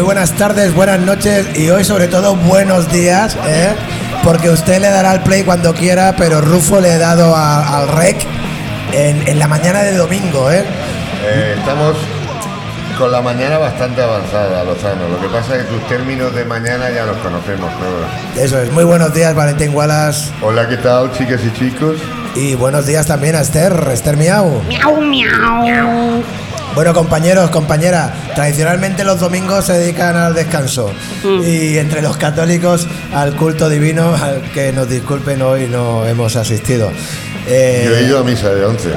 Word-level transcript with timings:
muy 0.00 0.06
buenas 0.06 0.32
tardes, 0.32 0.74
buenas 0.74 0.98
noches 1.00 1.46
y 1.58 1.68
hoy 1.68 1.84
sobre 1.84 2.08
todo 2.08 2.34
buenos 2.34 2.90
días, 2.90 3.36
¿eh? 3.46 3.74
porque 4.24 4.48
usted 4.48 4.80
le 4.80 4.88
dará 4.88 5.10
al 5.10 5.22
play 5.22 5.42
cuando 5.42 5.74
quiera, 5.74 6.14
pero 6.16 6.40
Rufo 6.40 6.80
le 6.80 6.90
ha 6.92 6.98
dado 6.98 7.36
a- 7.36 7.76
al 7.80 7.88
rec 7.88 8.16
en, 8.94 9.28
en 9.28 9.38
la 9.38 9.46
mañana 9.46 9.82
de 9.82 9.94
domingo. 9.98 10.50
¿eh? 10.50 10.64
Eh, 11.22 11.54
estamos 11.58 11.96
con 12.96 13.12
la 13.12 13.20
mañana 13.20 13.58
bastante 13.58 14.00
avanzada, 14.00 14.64
Lozano. 14.64 15.06
Lo 15.06 15.20
que 15.20 15.28
pasa 15.28 15.56
es 15.56 15.64
que 15.64 15.68
tus 15.74 15.86
términos 15.86 16.34
de 16.34 16.46
mañana 16.46 16.88
ya 16.88 17.04
los 17.04 17.18
conocemos 17.18 17.70
todos. 17.78 18.42
Eso 18.42 18.58
es, 18.58 18.72
muy 18.72 18.84
buenos 18.84 19.12
días 19.12 19.34
Valentín 19.34 19.74
Wallace 19.74 20.30
Hola, 20.40 20.66
¿qué 20.66 20.78
tal, 20.78 21.12
chicas 21.12 21.42
y 21.44 21.52
chicos? 21.58 21.96
y 22.36 22.54
buenos 22.54 22.86
días 22.86 23.06
también 23.06 23.34
a 23.36 23.42
Esther, 23.42 23.74
Esther 23.92 24.16
Miau. 24.16 24.62
Miau, 24.66 24.98
miau. 25.02 26.22
Bueno, 26.74 26.94
compañeros, 26.94 27.50
compañeras, 27.50 28.12
tradicionalmente 28.34 29.04
los 29.04 29.20
domingos 29.20 29.66
se 29.66 29.74
dedican 29.74 30.16
al 30.16 30.34
descanso 30.34 30.90
y 31.44 31.76
entre 31.78 32.00
los 32.00 32.16
católicos 32.16 32.86
al 33.12 33.34
culto 33.36 33.68
divino, 33.68 34.14
al 34.14 34.40
que 34.52 34.72
nos 34.72 34.88
disculpen 34.88 35.42
hoy 35.42 35.66
no 35.66 36.06
hemos 36.06 36.36
asistido. 36.36 36.90
Eh, 37.46 37.84
Yo 37.86 37.96
he 37.96 38.02
ido 38.04 38.20
a 38.20 38.24
misa 38.24 38.50
de 38.50 38.64
11. 38.64 38.88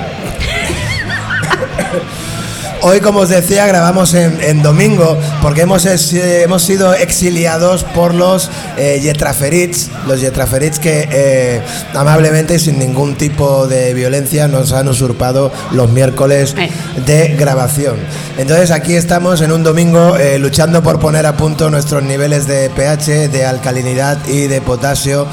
Hoy, 2.86 3.00
como 3.00 3.20
os 3.22 3.30
decía, 3.30 3.66
grabamos 3.66 4.14
en, 4.14 4.42
en 4.44 4.62
domingo 4.62 5.18
porque 5.42 5.62
hemos, 5.62 5.86
es- 5.86 6.12
hemos 6.14 6.64
sido 6.64 6.94
exiliados 6.94 7.86
por 7.86 8.14
los 8.14 8.50
eh, 8.76 9.00
Yetraferits, 9.02 9.90
los 10.06 10.20
Yetraferits 10.20 10.80
que 10.80 11.08
eh, 11.10 11.62
amablemente 11.94 12.56
y 12.56 12.60
sin 12.60 12.78
ningún 12.80 13.16
tipo 13.16 13.68
de 13.68 13.94
violencia 13.94 14.50
nos 14.50 14.74
han 14.74 14.90
usurpado 14.90 15.50
los 15.72 15.90
miércoles 15.92 16.56
Eh. 16.58 16.70
de 17.06 17.30
grabación. 17.38 17.96
Entonces 18.38 18.70
aquí 18.72 18.96
estamos 18.96 19.40
en 19.40 19.54
un 19.54 19.64
domingo 19.64 20.18
eh, 20.18 20.38
luchando 20.38 20.84
por 20.84 21.00
poner 21.00 21.26
a 21.26 21.38
punto 21.38 21.70
nuestros 21.70 22.04
niveles 22.04 22.48
de 22.48 22.70
pH, 22.70 23.30
de 23.30 23.46
alcalinidad 23.46 24.18
y 24.28 24.48
de 24.48 24.60
potasio 24.60 25.26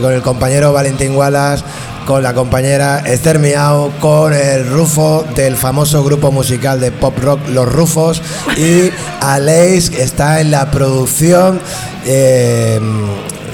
con 0.00 0.12
el 0.12 0.22
compañero 0.22 0.72
Valentín 0.72 1.16
Wallace 1.16 1.64
con 2.06 2.22
la 2.22 2.32
compañera 2.32 3.02
Esther 3.04 3.40
Miau, 3.40 3.90
con 4.00 4.32
el 4.32 4.66
Rufo 4.66 5.26
del 5.34 5.56
famoso 5.56 6.04
grupo 6.04 6.30
musical 6.30 6.80
de 6.80 6.92
pop 6.92 7.18
rock 7.18 7.48
Los 7.48 7.70
Rufos 7.70 8.22
y 8.56 8.90
Aleix 9.20 9.90
que 9.90 10.02
está 10.02 10.40
en 10.40 10.52
la 10.52 10.70
producción 10.70 11.60
eh, 12.06 12.80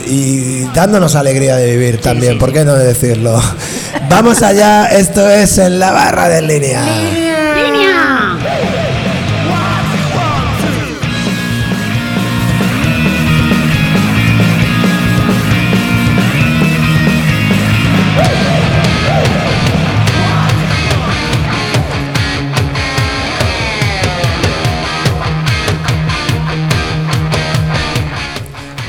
y 0.06 0.64
dándonos 0.74 1.14
alegría 1.14 1.56
de 1.56 1.70
vivir 1.70 2.00
también, 2.00 2.34
sí, 2.34 2.38
¿por 2.38 2.52
qué 2.52 2.64
no 2.64 2.74
decirlo? 2.74 3.40
Vamos 4.10 4.42
allá, 4.42 4.86
esto 4.86 5.28
es 5.30 5.56
en 5.58 5.78
la 5.78 5.90
barra 5.90 6.28
de 6.28 6.42
línea. 6.42 6.82
Línea. 6.82 7.21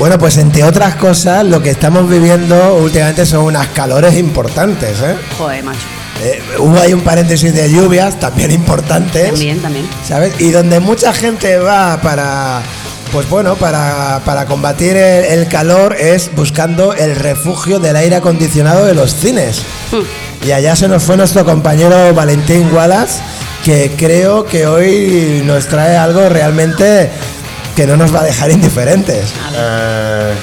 Bueno, 0.04 0.20
pues 0.20 0.36
entre 0.36 0.66
otras 0.66 0.96
cosas, 0.96 1.46
lo 1.46 1.64
que 1.64 1.70
estamos 1.70 2.10
viviendo 2.10 2.76
últimamente 2.76 3.26
son 3.26 3.46
unas 3.46 3.70
calores 3.70 4.18
importantes, 4.18 5.00
¿eh? 5.02 5.16
Joder, 5.38 5.64
macho. 5.64 5.80
Eh, 6.22 6.44
hubo 6.60 6.78
ahí 6.78 6.92
un 6.92 7.00
paréntesis 7.00 7.54
de 7.54 7.72
lluvias 7.72 8.20
también 8.20 8.52
importantes. 8.52 9.30
También, 9.30 9.60
también. 9.60 9.88
¿Sabes? 10.06 10.34
Y 10.40 10.52
donde 10.52 10.82
mucha 10.82 11.14
gente 11.14 11.58
va 11.58 12.02
para, 12.02 12.62
pues 13.14 13.30
bueno, 13.30 13.56
para, 13.56 14.20
para 14.26 14.46
combatir 14.46 14.98
el, 14.98 15.24
el 15.24 15.48
calor 15.48 15.96
es 15.98 16.36
buscando 16.36 16.94
el 16.94 17.16
refugio 17.16 17.80
del 17.80 17.96
aire 17.96 18.18
acondicionado 18.18 18.86
de 18.86 18.96
los 18.96 19.16
cines. 19.16 19.62
Hmm. 19.90 20.46
Y 20.46 20.52
allá 20.52 20.76
se 20.76 20.90
nos 20.90 21.02
fue 21.02 21.16
nuestro 21.16 21.46
compañero 21.46 22.14
Valentín 22.14 22.70
Wallace, 22.74 23.22
que 23.64 23.94
creo 23.98 24.44
que 24.44 24.68
hoy 24.68 25.44
nos 25.46 25.66
trae 25.68 25.96
algo 25.96 26.28
realmente 26.28 27.10
que 27.76 27.88
no 27.88 27.98
nos 27.98 28.14
va 28.14 28.22
a 28.22 28.24
dejar 28.24 28.52
indiferentes. 28.52 29.34
Eh, 29.56 30.34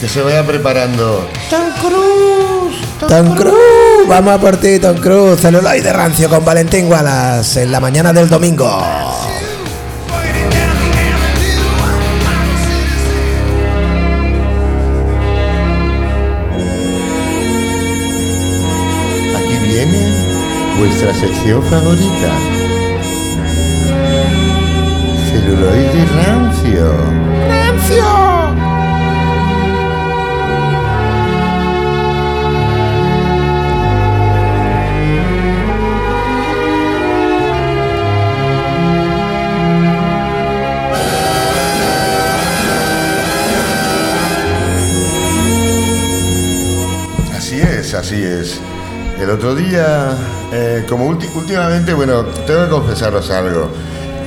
que 0.00 0.08
se 0.08 0.22
vaya 0.22 0.46
preparando. 0.46 1.28
Tom 3.08 3.34
Cruise, 3.34 4.08
vamos 4.08 4.34
a 4.34 4.38
por 4.38 4.56
ti, 4.56 4.78
Tom 4.78 4.96
Cruise, 4.96 5.40
celuloide 5.40 5.92
rancio 5.92 6.28
con 6.28 6.44
Valentín 6.44 6.90
Wallace 6.90 7.62
en 7.62 7.72
la 7.72 7.80
mañana 7.80 8.12
del 8.12 8.28
domingo. 8.28 8.66
Aquí 19.36 19.58
viene 19.62 20.14
vuestra 20.78 21.14
sección 21.14 21.62
favorita. 21.64 22.55
Celuloide 25.36 26.06
rancio. 26.16 26.96
¡Rancio! 27.50 28.04
Así 47.36 47.60
es, 47.60 47.92
así 47.92 48.22
es. 48.22 48.58
El 49.20 49.28
otro 49.28 49.54
día, 49.54 50.16
eh, 50.50 50.86
como 50.88 51.06
últimamente, 51.06 51.92
bueno, 51.92 52.24
tengo 52.46 52.64
que 52.64 52.70
confesaros 52.70 53.30
algo. 53.30 53.68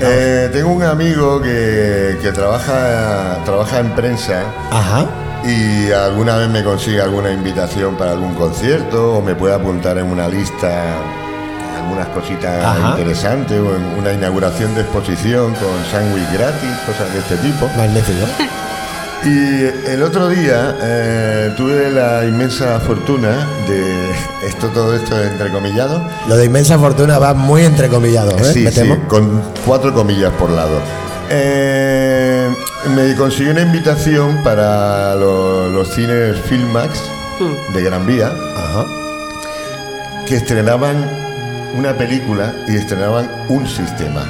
Eh, 0.01 0.49
tengo 0.53 0.71
un 0.71 0.83
amigo 0.83 1.41
que, 1.41 2.17
que 2.21 2.31
trabaja, 2.31 3.39
trabaja 3.45 3.79
en 3.79 3.89
prensa 3.91 4.43
Ajá. 4.71 5.05
y 5.43 5.91
alguna 5.91 6.37
vez 6.37 6.49
me 6.49 6.63
consigue 6.63 7.01
alguna 7.01 7.31
invitación 7.31 7.95
para 7.95 8.11
algún 8.11 8.33
concierto 8.35 9.15
o 9.17 9.21
me 9.21 9.35
puede 9.35 9.55
apuntar 9.55 9.97
en 9.97 10.05
una 10.05 10.27
lista 10.27 10.69
algunas 11.77 12.07
cositas 12.09 12.63
Ajá. 12.63 12.91
interesantes 12.91 13.59
o 13.59 13.75
en 13.75 13.83
una 13.99 14.13
inauguración 14.13 14.73
de 14.75 14.81
exposición 14.81 15.53
con 15.55 15.69
sándwich 15.91 16.31
gratis, 16.33 16.69
cosas 16.85 17.11
de 17.13 17.19
este 17.19 17.35
tipo. 17.37 17.67
Magnífico. 17.77 18.25
Y 19.25 19.65
el 19.89 20.01
otro 20.01 20.29
día 20.29 20.77
eh, 20.81 21.53
tuve 21.57 21.91
la 21.91 22.23
inmensa 22.25 22.79
fortuna 22.79 23.45
de 23.67 24.11
esto, 24.47 24.67
todo 24.69 24.95
esto 24.95 25.21
entrecomillado. 25.21 26.01
Lo 26.29 26.37
de 26.37 26.45
inmensa 26.45 26.79
fortuna 26.79 27.19
va 27.19 27.33
muy 27.33 27.65
entrecomillado, 27.65 28.37
¿eh? 28.37 28.43
Sí. 28.53 28.65
Con 29.09 29.41
cuatro 29.65 29.93
comillas 29.93 30.31
por 30.33 30.49
lado. 30.51 30.79
Eh, 31.29 32.49
me 32.95 33.15
conseguí 33.15 33.49
una 33.49 33.61
invitación 33.61 34.41
para 34.43 35.15
lo- 35.15 35.69
los 35.69 35.87
cines 35.93 36.39
Filmax 36.41 37.01
de 37.73 37.81
Gran 37.83 38.05
Vía 38.05 38.27
Ajá. 38.55 38.85
que 40.25 40.35
estrenaban 40.37 40.95
una 41.77 41.93
película 41.97 42.53
y 42.67 42.75
estrenaban 42.75 43.29
un 43.49 43.67
sistema. 43.67 44.23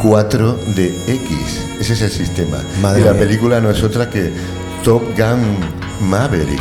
4DX, 0.00 1.80
ese 1.80 1.92
es 1.92 2.02
el 2.02 2.10
sistema. 2.10 2.58
Madre 2.80 3.00
y 3.02 3.04
la 3.04 3.12
mía. 3.12 3.20
película 3.20 3.60
no 3.60 3.70
es 3.70 3.82
otra 3.82 4.08
que 4.10 4.32
Top 4.82 5.02
Gun 5.16 5.58
Maverick. 6.08 6.60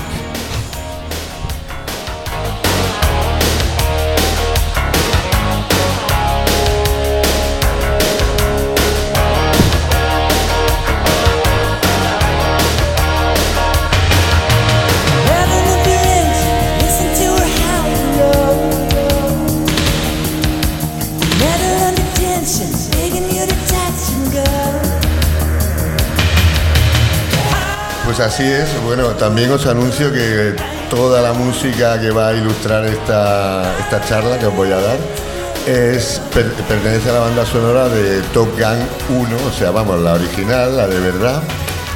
Así 28.22 28.44
es, 28.44 28.68
bueno, 28.86 29.08
también 29.10 29.52
os 29.52 29.66
anuncio 29.66 30.12
que 30.12 30.56
toda 30.90 31.22
la 31.22 31.34
música 31.34 32.00
que 32.00 32.12
va 32.12 32.30
a 32.30 32.34
ilustrar 32.34 32.86
esta, 32.86 33.64
esta 33.80 34.02
charla 34.08 34.38
que 34.38 34.46
os 34.48 34.56
voy 34.56 34.72
a 34.72 34.78
dar 34.78 34.98
es, 35.68 36.22
per- 36.34 36.52
pertenece 36.68 37.10
a 37.10 37.14
la 37.14 37.20
banda 37.20 37.46
sonora 37.46 37.88
de 37.90 38.22
Top 38.34 38.50
Gun 38.58 39.18
1, 39.18 39.36
o 39.48 39.52
sea, 39.52 39.72
vamos, 39.72 40.00
la 40.02 40.14
original, 40.14 40.76
la 40.78 40.88
de 40.88 41.00
verdad. 41.00 41.42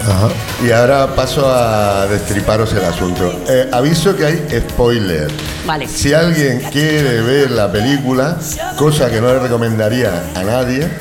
Ajá. 0.01 0.27
Y 0.63 0.71
ahora 0.71 1.07
paso 1.15 1.49
a 1.51 2.05
destriparos 2.05 2.71
el 2.73 2.85
asunto. 2.85 3.33
Eh, 3.47 3.67
aviso 3.71 4.15
que 4.15 4.25
hay 4.25 4.63
spoiler. 4.69 5.31
Vale. 5.65 5.87
Si 5.87 6.13
alguien 6.13 6.59
quiere 6.71 7.21
ver 7.21 7.49
la 7.49 7.71
película, 7.71 8.37
cosa 8.77 9.09
que 9.09 9.19
no 9.19 9.33
le 9.33 9.39
recomendaría 9.39 10.23
a 10.35 10.43
nadie, 10.43 10.87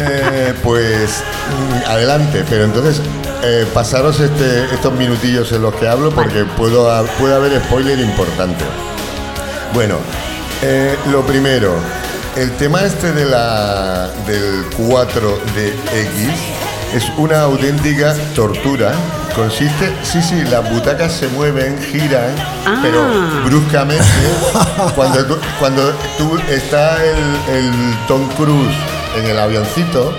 Eh, 0.00 0.54
pues 0.62 1.24
mm, 1.50 1.90
adelante, 1.90 2.44
pero 2.48 2.62
entonces 2.62 3.00
eh, 3.42 3.66
pasaros 3.72 4.20
este- 4.20 4.64
estos 4.74 4.92
minutillos 4.94 5.52
en 5.52 5.62
los 5.62 5.74
que 5.74 5.86
hablo 5.88 6.10
porque 6.10 6.44
puedo, 6.56 6.88
puede 7.18 7.34
haber 7.34 7.60
spoiler 7.64 7.98
importante. 8.00 8.64
Bueno, 9.74 9.96
eh, 10.62 10.96
lo 11.10 11.22
primero, 11.26 11.74
el 12.36 12.50
tema 12.56 12.82
este 12.82 13.12
de 13.12 13.24
la, 13.26 14.08
del 14.26 14.64
4 14.76 15.38
de 15.54 15.68
X 15.68 16.30
es 16.94 17.04
una 17.18 17.42
auténtica 17.42 18.14
tortura. 18.34 18.92
Consiste, 19.36 19.92
sí, 20.02 20.20
sí, 20.22 20.42
las 20.50 20.68
butacas 20.72 21.12
se 21.12 21.28
mueven, 21.28 21.78
giran, 21.80 22.34
Ah. 22.66 22.80
pero 22.82 23.04
bruscamente. 23.44 24.04
cuando, 24.96 25.24
tú, 25.26 25.36
cuando 25.60 25.92
tú 26.16 26.36
está 26.50 26.96
el, 27.04 27.54
el 27.54 27.72
Tom 28.08 28.26
Cruise 28.36 28.74
en 29.16 29.26
el 29.26 29.38
avioncito, 29.38 30.12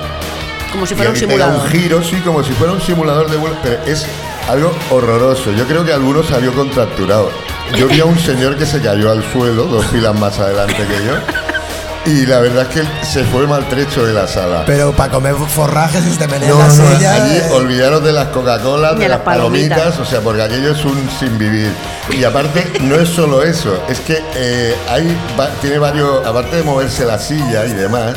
Como 0.71 0.85
si 0.85 0.93
y 0.93 0.97
fuera 0.97 1.11
un 1.11 1.15
pega 1.19 1.27
simulador. 1.31 1.61
un 1.61 1.67
giro, 1.71 2.03
sí, 2.03 2.15
como 2.25 2.43
si 2.43 2.51
fuera 2.53 2.73
un 2.73 2.81
simulador 2.81 3.29
de 3.29 3.37
vuelo, 3.37 3.55
pero 3.63 3.79
es 3.85 4.05
algo 4.47 4.71
horroroso. 4.91 5.51
Yo 5.51 5.65
creo 5.65 5.83
que 5.83 5.93
alguno 5.93 6.23
salió 6.23 6.53
contracturado. 6.53 7.31
Yo 7.75 7.87
vi 7.87 7.99
a 7.99 8.05
un 8.05 8.17
señor 8.19 8.57
que 8.57 8.65
se 8.65 8.81
cayó 8.81 9.11
al 9.11 9.23
suelo, 9.31 9.63
dos 9.65 9.85
filas 9.87 10.17
más 10.19 10.39
adelante 10.39 10.75
que 10.75 11.05
yo, 11.05 12.11
y 12.11 12.25
la 12.25 12.39
verdad 12.39 12.63
es 12.63 12.67
que 12.69 12.79
él 12.79 12.87
se 13.03 13.23
fue 13.25 13.45
maltrecho 13.45 14.03
de 14.05 14.13
la 14.13 14.25
sala. 14.27 14.63
Pero 14.65 14.91
para 14.93 15.11
comer 15.11 15.35
forrajes 15.35 16.03
y 16.05 16.11
se 16.11 16.17
te 16.17 16.27
menea 16.27 16.49
No, 16.49 16.57
la 16.59 16.67
no, 16.67 16.71
silla. 16.95 17.13
allí 17.23 17.35
eh, 17.37 17.49
olvidaros 17.51 18.03
de 18.03 18.11
las 18.11 18.27
Coca-Colas, 18.29 18.93
de, 18.95 19.03
De 19.03 19.09
las 19.09 19.17
las 19.19 19.25
palomitas. 19.25 19.77
palomitas, 19.77 19.99
o 19.99 20.05
sea, 20.09 20.21
porque 20.21 20.41
aquello 20.43 20.71
es 20.71 20.83
un 20.85 21.09
sin 21.19 21.37
vivir. 21.37 21.71
Y 22.17 22.23
aparte, 22.23 22.71
no 22.81 22.95
es 22.95 23.09
solo 23.09 23.43
eso, 23.43 23.83
es 23.87 23.99
que 23.99 24.23
eh, 24.35 24.75
hay, 24.89 25.15
va- 25.39 25.49
tiene 25.61 25.77
varios, 25.77 26.25
aparte 26.25 26.55
de 26.55 26.63
moverse 26.63 27.05
la 27.05 27.19
silla 27.19 27.65
y 27.67 27.73
demás, 27.73 28.15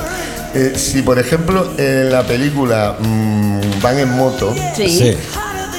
eh, 0.54 0.72
si 0.76 1.02
por 1.02 1.18
ejemplo 1.18 1.72
en 1.78 2.10
la 2.12 2.22
película 2.24 2.96
mm, 2.98 3.60
van 3.82 3.98
en 3.98 4.10
moto 4.10 4.54
Sí. 4.76 5.16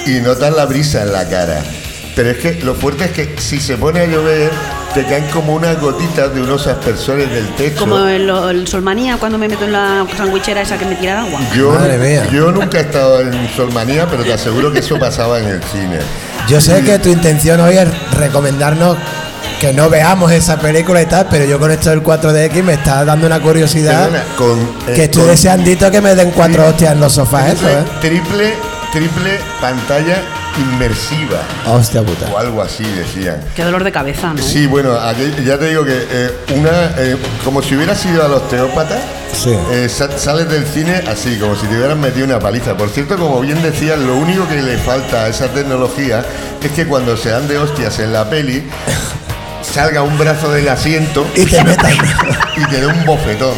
y 0.06 0.12
notan 0.22 0.56
la 0.56 0.66
brisa 0.66 1.04
en 1.04 1.12
la 1.14 1.28
cara, 1.30 1.64
pero 2.16 2.30
es 2.32 2.38
que 2.38 2.54
lo 2.64 2.76
fuerte 2.76 3.06
es 3.06 3.12
que 3.12 3.36
si 3.40 3.60
se 3.60 3.78
pone 3.78 4.02
a 4.02 4.06
llover, 4.06 4.52
te 4.94 5.04
caen 5.06 5.26
como 5.32 5.54
unas 5.56 5.80
gotitas 5.82 6.34
de 6.36 6.42
unos 6.42 6.68
aspersores 6.68 7.28
del 7.32 7.48
techo. 7.56 7.80
Como 7.80 7.98
el, 8.08 8.30
el 8.30 8.68
Solmanía 8.68 9.18
cuando 9.18 9.38
me 9.40 9.48
meto 9.48 9.66
en 9.66 9.72
la 9.72 10.06
sandwichera 10.16 10.62
esa 10.62 10.78
que 10.78 10.86
me 10.86 10.96
tira 10.96 11.22
agua. 11.22 11.40
Yo, 11.56 11.72
Madre 11.72 11.98
mía. 11.98 12.28
yo 12.32 12.52
nunca 12.52 12.78
he 12.78 12.82
estado 12.82 13.22
en 13.22 13.50
Solmanía, 13.56 14.08
pero 14.08 14.24
te 14.24 14.34
aseguro 14.34 14.72
que 14.72 14.80
eso 14.80 15.00
pasaba 15.00 15.40
en 15.40 15.48
el 15.48 15.64
cine. 15.64 15.98
Yo 16.48 16.62
sé 16.62 16.82
que 16.84 17.00
tu 17.00 17.10
intención 17.10 17.60
hoy 17.62 17.78
es 17.78 17.88
recomendarnos 18.12 18.98
que 19.60 19.74
no 19.74 19.90
veamos 19.90 20.32
esa 20.32 20.58
película 20.60 21.02
y 21.02 21.06
tal, 21.06 21.28
pero 21.30 21.46
yo 21.46 21.58
con 21.60 21.72
esto 21.72 21.90
del 21.90 22.04
4DX 22.04 22.64
me 22.64 22.74
está 22.74 23.06
dando 23.06 23.28
una 23.28 23.40
curiosidad 23.42 24.10
Perdona, 24.10 24.24
con, 24.38 24.60
eh, 24.88 24.94
que 24.96 25.04
estoy 25.06 25.22
con 25.24 25.32
deseandito 25.32 25.90
que 25.92 26.02
me 26.02 26.16
den 26.16 26.32
cuatro 26.32 26.64
Sí. 26.64 26.70
hostias 26.70 26.92
en 26.94 27.00
los 27.00 27.14
sofás, 27.14 27.54
eso, 27.54 27.66
triple, 27.66 27.80
¿eh? 27.80 27.84
triple, 28.02 28.54
triple 28.92 29.40
pantalla 29.62 30.18
inmersiva 30.60 31.40
Hostia 31.66 32.04
puta. 32.04 32.28
o 32.32 32.38
algo 32.38 32.62
así 32.62 32.84
decían. 32.84 33.38
Qué 33.56 33.64
dolor 33.64 33.84
de 33.84 33.92
cabeza, 33.92 34.34
¿no? 34.34 34.42
Sí, 34.42 34.68
bueno, 34.68 34.94
aquel- 35.00 35.44
ya 35.44 35.58
te 35.58 35.70
digo 35.70 35.84
que 35.84 35.96
eh, 36.12 36.32
una, 36.58 36.92
eh, 36.98 37.18
como 37.44 37.62
si 37.64 37.76
hubieras 37.76 38.06
ido 38.06 38.24
al 38.24 38.34
osteópata, 38.34 39.00
Sí. 39.36 39.50
eh, 39.72 39.90
sa- 39.90 40.16
sales 40.18 40.48
del 40.50 40.66
cine 40.68 41.02
así, 41.10 41.38
como 41.40 41.56
si 41.56 41.66
te 41.68 41.76
hubieran 41.76 42.00
metido 42.00 42.26
una 42.26 42.38
paliza. 42.40 42.76
Por 42.78 42.90
cierto, 42.90 43.18
como 43.18 43.40
bien 43.42 43.64
decías, 43.64 43.98
lo 43.98 44.16
único 44.16 44.48
que 44.48 44.62
le 44.62 44.78
falta 44.78 45.24
a 45.24 45.28
esa 45.30 45.48
tecnología 45.48 46.24
es 46.62 46.72
que 46.72 46.86
cuando 46.86 47.18
se 47.18 47.30
dan 47.30 47.48
de 47.48 47.58
hostias 47.58 47.98
en 48.00 48.14
la 48.14 48.30
peli, 48.30 48.64
salga 49.64 50.04
un 50.04 50.18
brazo 50.18 50.52
del 50.52 50.68
asiento 50.70 51.26
Y 51.36 51.46
te 51.46 51.64
metan. 51.64 51.92
y 52.58 52.66
te 52.66 52.82
dé 52.82 52.88
un 52.88 53.06
bofetón. 53.06 53.56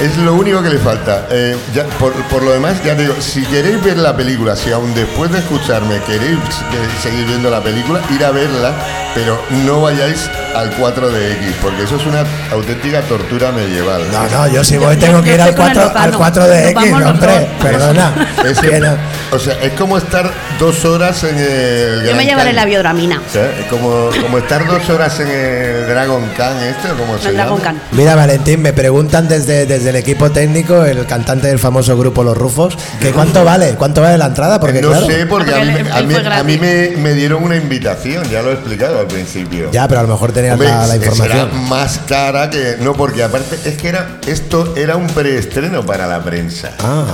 Es 0.00 0.16
lo 0.18 0.34
único 0.34 0.62
que 0.62 0.70
le 0.70 0.78
falta. 0.78 1.26
Eh, 1.30 1.56
ya, 1.74 1.84
por, 1.98 2.12
por 2.24 2.42
lo 2.42 2.52
demás, 2.52 2.82
ya 2.84 2.94
te 2.96 3.02
digo, 3.02 3.14
si 3.20 3.42
queréis 3.46 3.82
ver 3.82 3.96
la 3.96 4.14
película, 4.14 4.54
si 4.54 4.70
aún 4.70 4.94
después 4.94 5.32
de 5.32 5.38
escucharme 5.38 6.00
queréis 6.02 6.38
eh, 6.38 6.88
seguir 7.02 7.24
viendo 7.26 7.50
la 7.50 7.62
película, 7.62 8.00
ir 8.14 8.22
a 8.24 8.30
verla, 8.30 8.74
pero 9.16 9.40
no 9.64 9.80
vayáis 9.80 10.28
al 10.54 10.70
4DX, 10.76 11.54
porque 11.62 11.82
eso 11.84 11.96
es 11.96 12.04
una 12.06 12.22
auténtica 12.52 13.00
tortura 13.02 13.50
medieval. 13.50 14.02
No, 14.12 14.28
no, 14.28 14.46
yo 14.48 14.62
si 14.62 14.76
voy 14.76 14.96
tengo 14.98 15.22
que 15.22 15.34
ir 15.34 15.40
al 15.40 15.48
estoy 15.48 15.64
con 15.64 15.70
el 15.72 15.74
4, 15.78 15.98
al 15.98 16.10
Lozano. 16.10 16.18
4 16.18 16.44
de 16.48 16.60
Nos 16.60 16.70
X, 16.70 16.74
vamos 16.74 17.00
los 17.00 17.10
hombre, 17.10 17.32
dos. 17.32 17.48
perdona. 17.62 18.12
Es, 18.46 18.60
Que 18.60 18.78
no- 18.78 18.96
o 19.32 19.38
sea, 19.40 19.54
es 19.60 19.72
como 19.72 19.98
estar 19.98 20.30
dos 20.60 20.84
horas 20.84 21.24
en 21.24 21.36
el 21.36 22.04
Yo 22.06 22.14
me 22.14 22.24
llevaré 22.24 22.50
Khan. 22.50 22.56
la 22.56 22.64
biodramina. 22.64 23.20
O 23.28 23.32
sea, 23.32 23.50
es 23.58 23.66
como, 23.66 24.08
como 24.22 24.38
estar 24.38 24.64
dos 24.66 24.88
horas 24.88 25.18
en 25.18 25.28
el 25.28 25.86
Dragon 25.88 26.22
Khan 26.36 26.56
este, 26.62 26.92
o 26.92 26.96
como 26.96 27.18
se 27.18 27.32
Dragon 27.32 27.58
llama. 27.58 27.64
Khan. 27.64 27.82
Mira, 27.92 28.14
Valentín, 28.14 28.62
me 28.62 28.72
preguntan 28.72 29.26
desde, 29.26 29.66
desde 29.66 29.90
el 29.90 29.96
equipo 29.96 30.30
técnico, 30.30 30.84
el 30.84 31.06
cantante 31.06 31.48
del 31.48 31.58
famoso 31.58 31.96
grupo 31.98 32.22
Los 32.22 32.36
Rufos, 32.36 32.76
que 33.00 33.10
cuánto 33.10 33.44
vale, 33.44 33.74
cuánto 33.76 34.00
vale 34.00 34.16
la 34.16 34.26
entrada, 34.26 34.60
porque 34.60 34.80
no 34.80 34.88
claro, 34.90 35.06
sé, 35.06 35.26
porque 35.26 35.52
a 35.54 35.58
mí, 35.64 35.74
él- 35.80 35.90
a 35.92 35.98
él 35.98 36.06
mí- 36.06 36.14
fue 36.14 36.22
a 36.32 36.42
mí 36.44 36.56
gratis. 36.56 36.60
me, 36.60 37.02
me 37.02 37.14
dieron 37.14 37.42
una 37.42 37.56
invitación, 37.56 38.28
ya 38.30 38.42
lo 38.42 38.50
he 38.50 38.54
explicado 38.54 39.05
al 39.06 39.12
principio. 39.14 39.70
ya, 39.72 39.88
pero 39.88 40.00
a 40.00 40.02
lo 40.04 40.08
mejor 40.10 40.32
tenías 40.32 40.52
Hombre, 40.54 40.68
la, 40.68 40.86
la 40.86 40.94
será 40.94 41.06
información. 41.06 41.68
más 41.68 42.00
cara 42.06 42.50
que. 42.50 42.76
No, 42.80 42.92
porque 42.94 43.22
aparte 43.22 43.58
es 43.64 43.76
que 43.76 43.88
era 43.88 44.18
esto 44.26 44.74
era 44.76 44.96
un 44.96 45.06
preestreno 45.08 45.84
para 45.84 46.06
la 46.06 46.22
prensa. 46.22 46.72
Ah, 46.80 47.04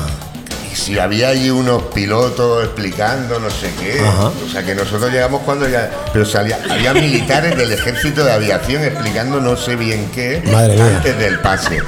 Y 0.72 0.74
si 0.76 0.98
había 0.98 1.28
ahí 1.28 1.50
unos 1.50 1.82
pilotos 1.94 2.64
explicando 2.64 3.38
no 3.38 3.50
sé 3.50 3.70
qué. 3.80 4.00
Ajá. 4.00 4.30
O 4.46 4.50
sea 4.50 4.64
que 4.64 4.74
nosotros 4.74 5.10
llegamos 5.12 5.42
cuando 5.44 5.68
ya. 5.68 5.90
Pero 6.12 6.24
salía, 6.24 6.58
había 6.70 6.94
militares 6.94 7.56
del 7.56 7.70
ejército 7.72 8.24
de 8.24 8.32
aviación 8.32 8.82
explicando 8.82 9.40
no 9.40 9.56
sé 9.56 9.76
bien 9.76 10.10
qué 10.14 10.42
Madre 10.52 10.74
mía. 10.74 10.96
antes 10.96 11.18
del 11.18 11.38
pase. 11.40 11.78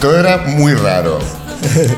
Todo 0.00 0.18
era 0.18 0.38
muy 0.38 0.74
raro. 0.74 1.18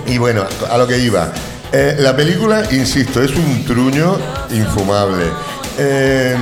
Y 0.06 0.18
bueno, 0.18 0.44
a 0.70 0.76
lo 0.78 0.86
que 0.86 0.98
iba. 0.98 1.28
Eh, 1.72 1.96
la 1.98 2.16
película, 2.16 2.62
insisto, 2.70 3.22
es 3.22 3.30
un 3.32 3.64
truño 3.66 4.16
infumable. 4.50 5.26
Eh, 5.80 6.36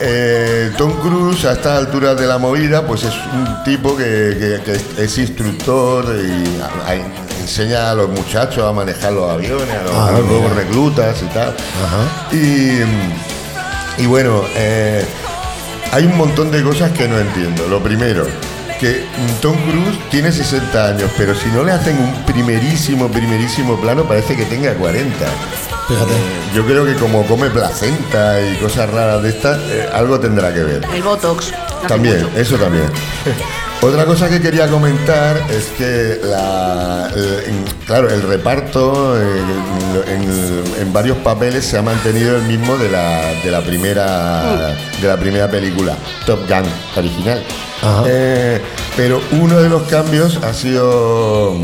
eh, 0.00 0.70
Tom 0.76 0.92
Cruise 1.00 1.44
a 1.44 1.52
estas 1.52 1.78
alturas 1.78 2.18
de 2.18 2.26
la 2.26 2.38
movida 2.38 2.84
pues 2.86 3.04
es 3.04 3.14
un 3.32 3.62
tipo 3.64 3.96
que, 3.96 4.60
que- 4.64 4.80
que 4.96 5.04
es, 5.04 5.18
instructor 5.18 6.04
y 6.06 6.60
a- 6.60 6.90
a- 6.90 7.40
enseña 7.40 7.90
a 7.90 7.94
los 7.94 8.08
muchachos 8.08 8.64
a 8.68 8.72
manejar 8.72 9.12
los 9.12 9.30
aviones, 9.30 9.68
a 9.76 9.82
los, 9.84 9.92
Ah, 9.94 10.08
a 10.08 10.12
los 10.12 10.20
mira. 10.22 10.32
nuevos 10.32 10.56
reclutas 10.56 11.16
y 11.22 11.26
tal. 11.26 11.54
Y, 12.32 14.02
y 14.02 14.06
bueno, 14.06 14.42
eh, 14.56 15.04
hay 15.92 16.04
un 16.06 16.16
montón 16.16 16.50
de 16.50 16.62
cosas 16.62 16.90
que 16.92 17.06
no 17.06 17.18
entiendo. 17.18 17.68
Lo 17.68 17.80
primero, 17.82 18.26
que 18.80 19.04
Tom 19.40 19.56
Cruise 19.70 19.98
tiene 20.10 20.32
60 20.32 20.88
años, 20.88 21.10
pero 21.16 21.34
si 21.34 21.48
no 21.50 21.62
le 21.62 21.72
hacen 21.72 21.96
un 21.98 22.24
primerísimo, 22.24 23.08
primerísimo 23.08 23.76
plano, 23.80 24.04
parece 24.04 24.36
que 24.36 24.44
tenga 24.46 24.72
40. 24.74 25.26
Fíjate. 25.90 26.12
Eh, 26.12 26.52
yo 26.54 26.64
creo 26.66 26.84
que 26.84 26.94
como 26.94 27.24
come 27.26 27.50
placenta 27.50 28.40
y 28.40 28.56
cosas 28.56 28.88
raras 28.90 29.22
de 29.22 29.28
estas, 29.30 29.58
eh, 29.70 29.88
algo 29.92 30.18
tendrá 30.20 30.52
que 30.52 30.62
ver. 30.62 30.86
El 30.94 31.02
Botox. 31.02 31.52
También, 31.88 32.22
mucho. 32.24 32.38
eso 32.38 32.56
también. 32.56 32.84
Otra 33.82 34.04
cosa 34.04 34.28
que 34.28 34.42
quería 34.42 34.68
comentar 34.68 35.38
es 35.50 35.68
que, 35.78 36.20
la, 36.22 37.10
el- 37.16 37.64
claro, 37.86 38.10
el 38.10 38.20
reparto 38.22 39.18
eh, 39.18 39.22
en, 40.06 40.82
en 40.82 40.92
varios 40.92 41.16
papeles 41.18 41.64
se 41.64 41.78
ha 41.78 41.82
mantenido 41.82 42.36
el 42.36 42.42
mismo 42.42 42.76
de 42.76 42.90
la, 42.90 43.22
de 43.42 43.50
la, 43.50 43.62
primera, 43.62 44.74
de 45.00 45.08
la 45.08 45.16
primera 45.16 45.50
película, 45.50 45.96
Top 46.26 46.40
Gun 46.46 46.64
original. 46.94 47.42
Ajá. 47.82 48.02
Eh, 48.06 48.60
pero 48.98 49.22
uno 49.40 49.58
de 49.58 49.70
los 49.70 49.84
cambios 49.84 50.36
ha 50.44 50.52
sido 50.52 51.54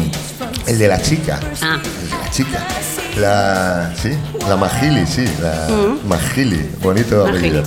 el 0.67 0.79
de 0.79 0.89
la 0.89 1.03
chica. 1.03 1.39
Ah. 1.61 1.79
El 1.85 2.11
de 2.11 2.17
la 2.25 2.31
chica. 2.31 2.67
La, 3.17 3.93
sí, 4.01 4.11
la 4.47 4.57
Magili, 4.57 5.07
sí, 5.07 5.25
la 5.41 5.69
Magili, 6.07 6.69
bonito 6.83 7.27
apellido. 7.27 7.63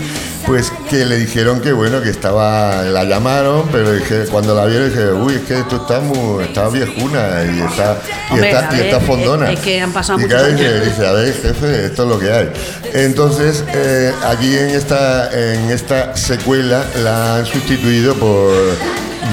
Pues 0.45 0.71
que 0.89 1.05
le 1.05 1.17
dijeron 1.17 1.59
que 1.59 1.73
bueno, 1.73 2.01
que 2.01 2.09
estaba, 2.09 2.83
la 2.83 3.03
llamaron, 3.03 3.67
pero 3.71 3.91
dije, 3.93 4.25
cuando 4.31 4.53
la 4.55 4.65
vieron 4.65 4.89
dije, 4.89 5.11
uy, 5.11 5.35
es 5.35 5.41
que 5.41 5.63
tú 5.69 5.77
estás 5.77 6.01
muy, 6.03 6.43
estás 6.43 6.71
viejuna 6.71 7.43
y 7.45 7.59
está, 7.61 7.97
y 8.29 8.33
Hombre, 8.33 8.49
está, 8.51 8.69
y 8.73 8.77
ver, 8.77 8.85
está 8.85 8.99
fondona. 9.01 9.51
es- 9.51 9.59
es 9.59 9.65
que 9.65 9.81
han 9.81 9.91
pasado 9.91 10.19
y 10.19 10.23
muchos 10.23 10.41
años. 10.43 10.59
dice, 10.59 10.79
dice, 10.85 11.07
a 11.07 11.11
ver, 11.11 11.33
jefe, 11.33 11.85
esto 11.85 12.03
es 12.03 12.09
lo 12.09 12.19
que 12.19 12.31
hay. 12.31 12.49
Entonces, 12.93 13.63
eh, 13.73 14.13
aquí 14.27 14.55
en 14.55 14.69
esta, 14.69 15.29
en 15.33 15.69
esta 15.71 16.15
secuela 16.15 16.83
la 17.03 17.37
han 17.37 17.45
sustituido 17.45 18.13
por 18.15 18.51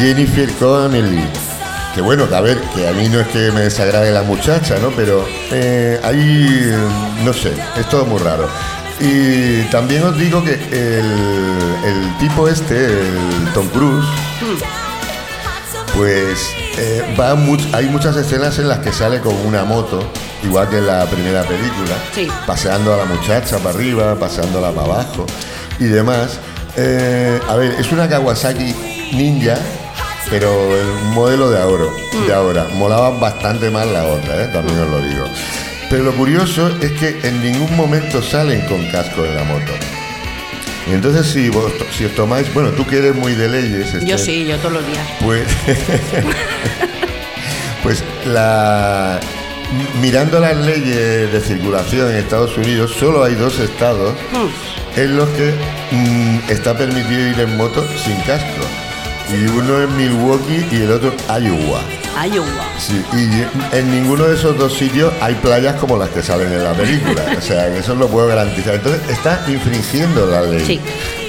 Jennifer 0.01 0.49
Connelly. 0.59 1.25
Que 1.97 2.03
bueno, 2.03 2.29
a 2.33 2.41
ver, 2.43 2.59
que 2.75 2.87
a 2.87 2.93
mí 2.93 3.09
no 3.09 3.19
es 3.21 3.27
que 3.29 3.51
me 3.53 3.63
desagrade 3.63 4.13
la 4.13 4.23
muchacha, 4.23 4.77
¿no? 4.79 4.91
Pero 4.91 5.27
eh, 5.51 5.99
ahí, 6.05 6.71
no 7.25 7.33
sé, 7.33 7.53
es 7.75 7.89
todo 7.89 8.05
muy 8.05 8.19
raro. 8.21 8.47
Y 9.01 9.63
también 9.71 10.03
os 10.05 10.17
digo 10.19 10.45
que 10.45 10.53
el, 10.55 11.07
el 11.85 12.19
tipo 12.21 12.49
este, 12.49 12.85
el 12.85 13.51
Tom 13.55 13.67
Cruise, 13.69 14.05
pues 15.95 16.51
eh, 16.79 17.17
va 17.19 17.35
much- 17.35 17.67
hay 17.73 17.87
muchas 17.87 18.15
escenas 18.17 18.59
en 18.59 18.69
las 18.69 18.81
que 18.81 18.93
sale 18.93 19.21
con 19.21 19.35
una 19.47 19.65
moto, 19.65 20.03
igual 20.45 20.69
que 20.69 20.77
en 20.79 20.87
la 20.87 21.07
primera 21.07 21.43
película, 21.45 21.97
Sí. 22.15 22.29
paseando 22.47 22.93
a 22.93 22.99
la 22.99 23.05
muchacha 23.07 23.57
para 23.59 23.71
arriba, 23.71 24.15
paseándola 24.17 24.71
para 24.73 24.87
abajo 24.95 25.25
y 25.79 25.85
demás. 25.85 26.39
Eh, 26.77 27.41
a 27.49 27.57
ver, 27.57 27.73
es 27.79 27.91
una 27.91 28.07
Kawasaki 28.07 28.75
Ninja 29.15 29.57
pero 30.31 30.77
el 30.77 30.87
modelo 31.15 31.51
de 31.51 31.61
ahora, 31.61 31.85
de 32.27 32.35
ahora 32.35 32.69
molaba 32.75 33.11
bastante 33.11 33.71
más 33.71 33.87
la 33.87 34.05
otra, 34.05 34.45
¿eh? 34.45 34.49
también 34.53 34.79
os 34.81 34.91
lo 34.91 35.01
digo. 35.01 35.25
Pero 35.89 36.03
lo 36.05 36.13
curioso 36.15 36.69
es 36.81 36.93
que 36.93 37.21
en 37.23 37.43
ningún 37.43 37.75
momento 37.77 38.21
salen 38.23 38.61
con 38.63 38.85
casco 38.91 39.25
en 39.25 39.37
la 39.37 39.45
moto. 39.45 39.73
Y 40.89 40.95
entonces 40.95 41.27
si 41.27 41.49
vos 41.49 41.73
si 41.97 42.05
os 42.05 42.15
tomáis, 42.15 42.53
bueno, 42.55 42.71
tú 42.71 42.87
que 42.87 42.99
eres 42.99 43.15
muy 43.15 43.35
de 43.35 43.49
leyes, 43.49 43.93
Yo 43.93 43.99
Esther, 44.17 44.19
sí, 44.19 44.47
yo 44.47 44.57
todos 44.59 44.75
los 44.75 44.87
días. 44.87 45.07
pues, 45.21 45.43
pues 47.83 48.03
la 48.27 49.21
mirando 50.01 50.39
las 50.41 50.57
leyes 50.57 51.33
de 51.33 51.41
circulación 51.41 52.11
en 52.11 52.17
Estados 52.17 52.57
Unidos, 52.57 52.93
solo 52.99 53.25
hay 53.25 53.35
dos 53.35 53.59
estados 53.59 54.15
Hmm. 54.33 55.01
en 55.01 55.17
los 55.17 55.29
que 55.31 55.53
mm, 55.91 56.39
está 56.51 56.77
permitido 56.77 57.29
ir 57.29 57.41
en 57.41 57.57
moto 57.57 57.85
sin 58.05 58.17
casco. 58.21 58.63
Y 59.29 59.47
uno 59.49 59.83
es 59.83 59.91
Milwaukee 59.91 60.67
y 60.71 60.83
el 60.83 60.93
otro 60.93 61.13
Iowa. 61.29 61.81
Iowa. 62.25 62.65
Sí, 62.79 63.05
y 63.13 63.77
en 63.77 63.91
ninguno 63.91 64.25
de 64.25 64.37
esos 64.37 64.57
dos 64.57 64.73
sitios 64.73 65.13
hay 65.21 65.35
playas 65.35 65.77
como 65.77 65.97
las 65.97 66.09
que 66.11 66.23
salen 66.23 66.53
en 66.53 66.63
la 66.63 66.73
película. 66.73 67.23
O 67.37 67.41
sea, 67.41 67.71
que 67.73 67.79
eso 67.81 67.95
lo 67.95 68.09
puedo 68.09 68.29
garantizar. 68.29 68.75
Entonces, 68.77 69.03
está 69.11 69.45
infringiendo 69.49 70.27
la 70.27 70.43
ley. 70.43 70.65
Sí. 70.65 70.81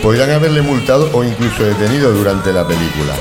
Podrían 0.01 0.29
haberle 0.31 0.61
multado 0.61 1.09
o 1.13 1.23
incluso 1.23 1.63
detenido 1.63 2.11
durante 2.11 2.53
la 2.53 2.65
película. 2.67 3.13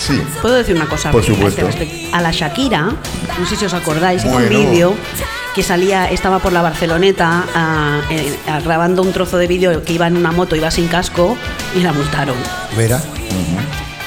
Sí. 0.00 0.20
¿Puedo 0.42 0.56
decir 0.56 0.74
una 0.74 0.88
cosa? 0.88 1.12
Por 1.12 1.24
supuesto. 1.24 1.68
A 2.12 2.20
la 2.20 2.32
Shakira, 2.32 2.92
no 3.38 3.46
sé 3.46 3.56
si 3.56 3.64
os 3.64 3.72
acordáis, 3.72 4.24
un 4.24 4.48
vídeo 4.48 4.94
que 5.54 5.62
salía, 5.62 6.10
estaba 6.10 6.40
por 6.40 6.52
la 6.52 6.60
Barceloneta 6.62 7.44
eh, 8.10 8.36
grabando 8.64 9.02
un 9.02 9.12
trozo 9.12 9.38
de 9.38 9.46
vídeo 9.46 9.84
que 9.84 9.92
iba 9.92 10.06
en 10.08 10.16
una 10.16 10.32
moto, 10.32 10.56
iba 10.56 10.70
sin 10.70 10.88
casco 10.88 11.36
y 11.76 11.80
la 11.80 11.92
multaron. 11.92 12.36
Mira. 12.76 13.00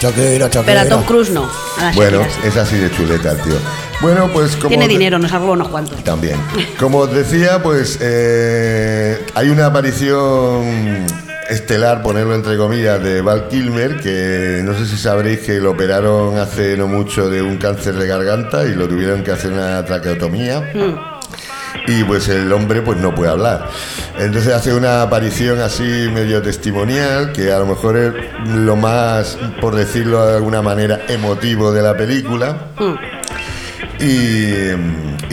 Shakira, 0.05 0.47
Shakira. 0.47 0.63
Pero 0.65 0.79
a 0.79 0.85
Tom 0.85 1.03
Cruise 1.03 1.31
no, 1.31 1.49
a 1.79 1.91
Bueno, 1.95 2.21
es 2.43 2.55
así 2.57 2.77
de 2.77 2.91
chuleta 2.91 3.31
el 3.31 3.41
tío. 3.41 3.55
Bueno, 4.01 4.29
pues 4.31 4.55
como... 4.55 4.69
Tiene 4.69 4.87
dinero, 4.87 5.17
nos 5.17 5.31
robado 5.31 5.53
unos 5.53 5.69
cuantos. 5.69 6.03
También. 6.03 6.37
Como 6.79 6.99
os 6.99 7.13
decía, 7.13 7.63
pues 7.63 7.97
eh, 8.01 9.25
hay 9.33 9.49
una 9.49 9.67
aparición 9.67 11.05
estelar, 11.49 12.03
ponerlo 12.03 12.35
entre 12.35 12.57
comillas, 12.57 13.01
de 13.01 13.21
Val 13.21 13.47
Kilmer, 13.47 13.97
que 14.01 14.61
no 14.63 14.77
sé 14.77 14.85
si 14.85 14.97
sabréis 14.97 15.39
que 15.39 15.59
lo 15.59 15.71
operaron 15.71 16.37
hace 16.37 16.75
no 16.75 16.87
mucho 16.87 17.29
de 17.29 17.41
un 17.41 17.57
cáncer 17.57 17.95
de 17.95 18.07
garganta 18.07 18.65
y 18.65 18.75
lo 18.75 18.87
tuvieron 18.87 19.23
que 19.23 19.31
hacer 19.31 19.53
una 19.53 19.83
traqueotomía. 19.85 20.71
Y 21.87 22.03
pues 22.03 22.27
el 22.29 22.51
hombre 22.51 22.81
pues 22.81 22.97
no 22.99 23.13
puede 23.13 23.31
hablar. 23.31 23.67
Entonces 24.17 24.53
hace 24.53 24.73
una 24.73 25.01
aparición 25.03 25.59
así 25.59 25.83
medio 25.83 26.41
testimonial, 26.41 27.31
que 27.31 27.51
a 27.51 27.59
lo 27.59 27.65
mejor 27.67 27.97
es 27.97 28.13
lo 28.49 28.75
más, 28.75 29.37
por 29.61 29.75
decirlo 29.75 30.25
de 30.25 30.37
alguna 30.37 30.61
manera, 30.61 31.01
emotivo 31.07 31.71
de 31.71 31.81
la 31.83 31.95
película. 31.95 32.57
Y, 33.99 34.71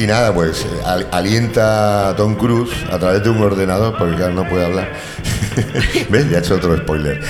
y 0.01 0.07
nada, 0.07 0.33
pues 0.33 0.65
al- 0.87 1.09
alienta 1.11 2.11
a 2.11 2.17
Tom 2.17 2.37
Cruise 2.37 2.71
a 2.93 2.99
través 2.99 3.23
de 3.25 3.31
un 3.31 3.43
ordenador, 3.43 3.97
porque 3.99 4.17
claro, 4.17 4.35
no 4.35 4.49
puede 4.49 4.65
hablar. 4.67 4.93
¿Ves? 6.11 6.31
Ya 6.31 6.37
he 6.39 6.41
hecho 6.41 6.55
otro 6.57 6.77
spoiler. 6.77 7.21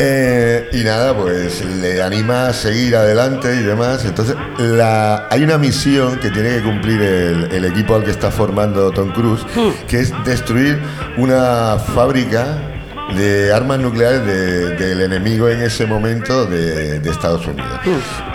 Eh, 0.00 0.68
y 0.72 0.84
nada, 0.84 1.12
pues 1.16 1.64
le 1.64 2.00
anima 2.02 2.48
a 2.48 2.52
seguir 2.52 2.94
adelante 2.94 3.52
y 3.56 3.62
demás. 3.64 4.04
Entonces, 4.04 4.36
la, 4.58 5.26
hay 5.30 5.42
una 5.42 5.58
misión 5.58 6.18
que 6.20 6.30
tiene 6.30 6.50
que 6.56 6.62
cumplir 6.62 7.02
el, 7.02 7.48
el 7.52 7.64
equipo 7.64 7.96
al 7.96 8.04
que 8.04 8.10
está 8.12 8.30
formando 8.30 8.90
Tom 8.92 9.12
Cruise, 9.12 9.44
que 9.88 10.00
es 10.00 10.12
destruir 10.24 10.78
una 11.16 11.76
fábrica 11.94 12.58
de 13.16 13.52
armas 13.54 13.78
nucleares 13.80 14.24
de- 14.26 14.76
del 14.76 15.00
enemigo 15.00 15.48
en 15.48 15.62
ese 15.62 15.86
momento 15.86 16.44
de, 16.44 17.00
de 17.00 17.10
Estados 17.10 17.46
Unidos. 17.46 17.80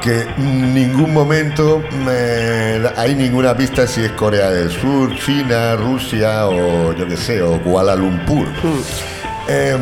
Que 0.02 0.22
en 0.36 0.74
ningún 0.74 1.14
momento 1.14 1.82
me 2.04 2.80
da- 2.80 2.94
hay 2.98 3.14
ninguna 3.16 3.56
pista 3.56 3.86
si 3.88 4.02
es 4.04 4.12
Corea 4.14 4.50
del 4.50 4.72
Sur, 4.72 5.16
China, 5.16 5.76
Rusia 5.76 6.48
o 6.48 6.92
yo 6.94 7.08
qué 7.08 7.16
sé, 7.16 7.42
o 7.44 7.62
Kuala 7.62 7.96
Lumpur. 7.96 8.48
Em, 9.48 9.80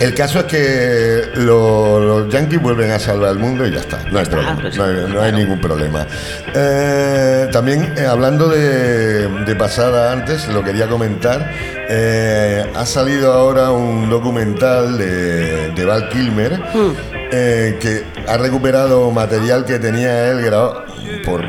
el 0.00 0.14
caso 0.14 0.40
es 0.40 0.44
que 0.44 1.22
lo- 1.36 2.00
los 2.00 2.32
yankees 2.32 2.60
vuelven 2.60 2.90
a 2.90 2.98
salvar 2.98 3.32
el 3.32 3.38
mundo 3.38 3.66
y 3.66 3.72
ya 3.72 3.80
está. 3.80 3.98
No 4.10 4.18
hay 4.18 4.26
problema. 4.26 4.58
pues, 4.60 4.76
no 4.76 4.84
hay, 4.84 4.94
no 5.12 5.22
hay 5.22 5.32
ningún 5.32 5.60
problema. 5.60 6.06
Eh, 6.54 7.48
también, 7.52 7.92
eh, 7.96 8.06
hablando 8.06 8.48
de, 8.48 9.28
de 9.28 9.56
pasada 9.56 10.12
antes, 10.12 10.46
lo 10.48 10.62
quería 10.64 10.86
comentar. 10.88 11.50
eh, 11.88 12.64
ha 12.74 12.84
salido 12.84 13.32
ahora 13.32 13.70
un 13.70 14.10
documental 14.10 14.98
de, 14.98 15.70
de 15.70 15.84
Val 15.84 16.08
Kilmer 16.08 16.60
eh, 17.30 17.78
que 17.80 18.04
ha 18.28 18.36
recuperado 18.36 19.10
material 19.12 19.64
que 19.64 19.78
tenía 19.78 20.30
él 20.30 20.42
grabado 20.42 20.84
por, 21.24 21.42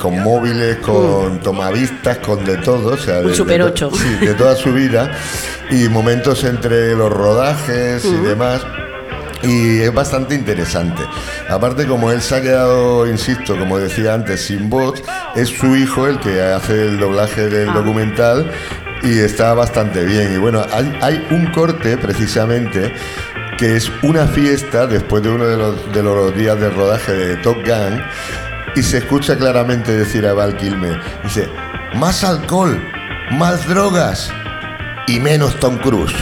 con 0.00 0.20
móviles, 0.22 0.76
con 0.78 1.38
tomavistas, 1.40 2.18
con 2.18 2.44
de 2.44 2.56
todo. 2.58 2.94
O 2.94 2.96
sea, 2.96 3.18
Un 3.20 3.28
de- 3.28 3.34
Super 3.34 3.64
de 3.64 3.70
to- 3.72 3.88
8. 3.88 3.90
sí, 3.96 4.26
de 4.26 4.34
toda 4.34 4.56
su 4.56 4.72
vida 4.72 5.10
y 5.70 5.88
momentos 5.88 6.42
entre 6.44 6.94
los 6.96 7.12
rodajes 7.12 8.04
y 8.04 8.16
demás. 8.26 8.62
Y 9.42 9.78
es 9.80 9.94
bastante 9.94 10.34
interesante. 10.34 11.02
Aparte, 11.48 11.86
como 11.86 12.10
él 12.10 12.20
se 12.20 12.34
ha 12.36 12.42
quedado, 12.42 13.06
insisto, 13.06 13.56
como 13.56 13.78
decía 13.78 14.12
antes, 14.12 14.42
sin 14.42 14.68
voz, 14.68 15.02
es 15.34 15.48
su 15.48 15.76
hijo 15.76 16.06
el 16.06 16.18
que 16.20 16.42
hace 16.42 16.82
el 16.88 16.98
doblaje 16.98 17.48
del 17.48 17.72
documental 17.72 18.50
y 19.02 19.18
está 19.20 19.54
bastante 19.54 20.04
bien. 20.04 20.34
Y 20.34 20.36
bueno, 20.38 20.62
hay, 20.72 20.94
hay 21.00 21.26
un 21.30 21.46
corte 21.52 21.96
precisamente 21.96 22.92
que 23.56 23.76
es 23.76 23.90
una 24.02 24.26
fiesta 24.26 24.86
después 24.86 25.22
de 25.22 25.30
uno 25.30 25.46
de 25.46 25.56
los, 25.56 25.92
de 25.94 26.02
los 26.02 26.34
días 26.36 26.60
de 26.60 26.68
rodaje 26.68 27.12
de 27.12 27.36
Top 27.36 27.56
Gun 27.64 28.02
y 28.74 28.82
se 28.82 28.98
escucha 28.98 29.36
claramente 29.36 29.92
decir 29.92 30.26
a 30.26 30.32
Val 30.32 30.56
Kilmer, 30.56 31.00
dice, 31.22 31.48
más 31.94 32.24
alcohol, 32.24 32.80
más 33.32 33.66
drogas 33.68 34.32
y 35.06 35.18
menos 35.18 35.58
Tom 35.60 35.78
Cruise. 35.78 36.14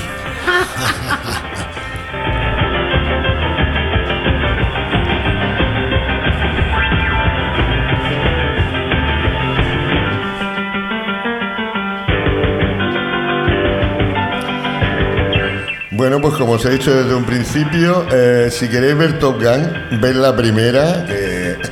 Bueno, 15.98 16.20
pues 16.20 16.34
como 16.34 16.52
os 16.52 16.64
he 16.64 16.70
dicho 16.70 16.94
desde 16.94 17.12
un 17.12 17.24
principio, 17.24 18.06
eh, 18.12 18.50
si 18.52 18.68
queréis 18.68 18.96
ver 18.96 19.18
Top 19.18 19.42
Gun, 19.42 20.00
ved 20.00 20.14
la 20.14 20.36
primera, 20.36 21.04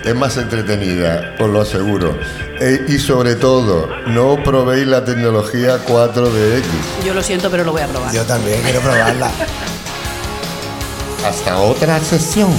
es 0.06 0.14
más 0.14 0.36
entretenida, 0.36 1.34
os 1.40 1.50
lo 1.50 1.60
aseguro. 1.60 2.16
Eh, 2.60 2.86
y 2.88 2.98
sobre 2.98 3.34
todo, 3.34 3.88
no 4.06 4.40
probéis 4.44 4.86
la 4.86 5.04
tecnología 5.04 5.84
4DX. 5.84 6.62
Yo 7.04 7.12
lo 7.12 7.22
siento, 7.22 7.50
pero 7.50 7.64
lo 7.64 7.72
voy 7.72 7.82
a 7.82 7.88
probar. 7.88 8.14
Yo 8.14 8.24
también 8.24 8.62
quiero 8.62 8.80
probarla. 8.80 9.30
Hasta 11.26 11.58
otra 11.58 11.98
sesión. 11.98 12.50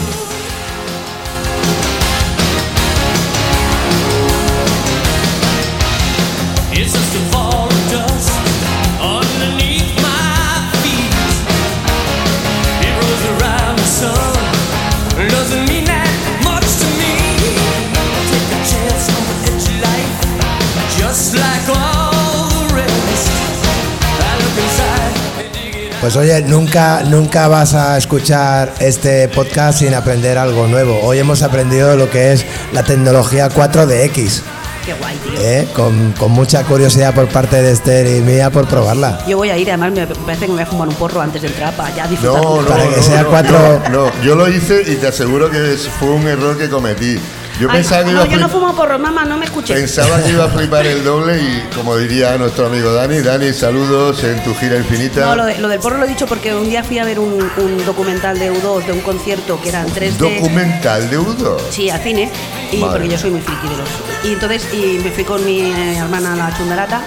Pues 26.07 26.15
oye, 26.15 26.41
nunca, 26.43 27.03
nunca 27.03 27.49
vas 27.49 27.73
a 27.73 27.97
escuchar 27.97 28.73
este 28.79 29.27
podcast 29.27 29.79
sin 29.79 29.93
aprender 29.93 30.37
algo 30.37 30.65
nuevo. 30.65 31.01
Hoy 31.03 31.19
hemos 31.19 31.41
aprendido 31.41 31.97
lo 31.97 32.09
que 32.09 32.31
es 32.31 32.45
la 32.71 32.81
tecnología 32.81 33.49
4DX, 33.49 34.41
Qué 34.85 34.93
guay, 34.93 35.17
tío. 35.17 35.33
¿eh? 35.41 35.67
con, 35.75 36.13
con 36.13 36.31
mucha 36.31 36.63
curiosidad 36.63 37.13
por 37.13 37.27
parte 37.27 37.61
de 37.61 37.73
Esther 37.73 38.07
y 38.07 38.21
mía 38.21 38.49
por 38.49 38.69
probarla. 38.69 39.19
Yo 39.27 39.35
voy 39.35 39.49
a 39.49 39.57
ir, 39.57 39.67
además 39.69 39.91
me 39.91 40.07
parece 40.07 40.45
que 40.45 40.47
me 40.47 40.53
voy 40.53 40.63
a 40.63 40.65
fumar 40.67 40.87
un 40.87 40.95
porro 40.95 41.19
antes 41.19 41.41
de 41.41 41.49
entrar 41.49 41.75
para 41.75 41.93
ya 41.93 42.07
disfrutar. 42.07 42.41
No, 42.41 42.61
no, 42.61 42.67
Para 42.69 42.87
que 42.87 42.95
no, 42.95 43.03
sea 43.03 43.23
no, 43.23 43.29
cuatro- 43.29 43.81
yo- 43.83 43.89
no, 43.89 44.21
yo 44.23 44.35
lo 44.35 44.47
hice 44.47 44.83
y 44.89 44.95
te 44.95 45.07
aseguro 45.07 45.49
que 45.51 45.75
fue 45.99 46.07
un 46.11 46.25
error 46.25 46.57
que 46.57 46.69
cometí. 46.69 47.19
Yo 47.59 47.67
Ay, 47.71 47.77
pensaba 47.77 48.03
que 48.03 48.11
iba 48.11 48.19
no, 48.19 48.25
a 48.25 48.29
yo 48.29 48.37
no 48.39 48.49
fumo 48.49 48.75
porro, 48.75 48.99
mamá, 48.99 49.25
no 49.25 49.37
me 49.37 49.45
escuches. 49.45 49.75
Pensaba 49.75 50.21
que 50.21 50.29
iba 50.29 50.45
a 50.45 50.49
flipar 50.49 50.85
el 50.85 51.03
doble 51.03 51.41
y 51.41 51.63
como 51.75 51.95
diría 51.97 52.37
nuestro 52.37 52.67
amigo 52.67 52.93
Dani, 52.93 53.19
Dani, 53.21 53.51
saludos 53.53 54.23
en 54.23 54.43
tu 54.43 54.53
gira 54.55 54.77
infinita. 54.77 55.21
No, 55.21 55.35
lo, 55.35 55.45
de- 55.45 55.57
lo 55.57 55.67
del 55.67 55.79
porro 55.79 55.97
lo 55.97 56.05
he 56.05 56.07
dicho 56.07 56.27
porque 56.27 56.53
un 56.53 56.69
día 56.69 56.83
fui 56.83 56.99
a 56.99 57.03
ver 57.05 57.17
un, 57.19 57.33
un 57.57 57.85
documental 57.85 58.37
de 58.37 58.51
U2 58.51 58.85
de 58.85 58.91
un 58.93 59.01
concierto 59.01 59.59
que 59.61 59.69
eran 59.69 59.87
3D. 59.87 60.17
Documental 60.17 61.09
de 61.09 61.17
Udo. 61.17 61.57
Sí, 61.71 61.89
al 61.89 62.01
cine. 62.01 62.29
Y 62.71 62.77
Madre. 62.77 62.91
porque 62.99 63.09
yo 63.09 63.17
soy 63.17 63.31
muy 63.31 63.41
friki 63.41 63.67
de 63.69 63.77
los. 63.77 63.89
Y 64.23 64.33
entonces 64.33 64.67
y 64.73 64.99
me 65.03 65.09
fui 65.11 65.23
con 65.23 65.43
mi 65.43 65.71
hermana 65.97 66.33
a 66.33 66.35
la 66.35 66.57
chundarata 66.57 67.01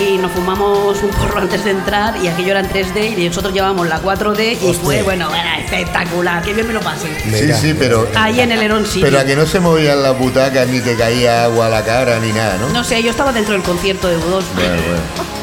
y 0.00 0.18
nos 0.18 0.32
fumamos 0.32 1.02
un 1.02 1.10
porro 1.10 1.38
antes 1.38 1.64
de 1.64 1.72
entrar 1.72 2.16
y 2.16 2.28
aquello 2.28 2.52
era 2.52 2.60
en 2.60 2.68
3D 2.68 3.18
y 3.18 3.28
nosotros 3.28 3.52
llevábamos 3.52 3.88
la 3.88 4.00
4D 4.02 4.58
y 4.60 4.66
Hostia. 4.66 4.74
fue, 4.82 5.02
bueno, 5.02 5.28
era 5.34 5.58
espectacular, 5.58 6.42
qué 6.42 6.54
bien 6.54 6.66
me 6.66 6.72
lo 6.72 6.80
pasé. 6.80 7.08
Sí, 7.22 7.52
sí, 7.52 7.74
pero. 7.78 8.08
Ahí 8.14 8.40
en 8.40 8.52
el 8.52 8.62
Herón 8.62 8.86
sí. 8.86 9.00
Pero 9.02 9.18
a 9.18 9.24
que 9.24 9.36
no 9.36 9.46
se 9.46 9.60
movían 9.60 10.02
las 10.02 10.18
butacas 10.18 10.68
ni 10.68 10.80
te 10.80 10.96
caía 10.96 11.44
agua 11.44 11.66
a 11.66 11.68
la 11.68 11.84
cara 11.84 12.18
ni 12.18 12.32
nada, 12.32 12.56
¿no? 12.58 12.68
No 12.70 12.84
sé, 12.84 13.02
yo 13.02 13.10
estaba 13.10 13.32
dentro 13.32 13.52
del 13.54 13.62
concierto 13.62 14.08
de 14.08 14.16
U2. 14.16 14.22
Bueno, 14.22 14.42
bueno. 14.54 15.39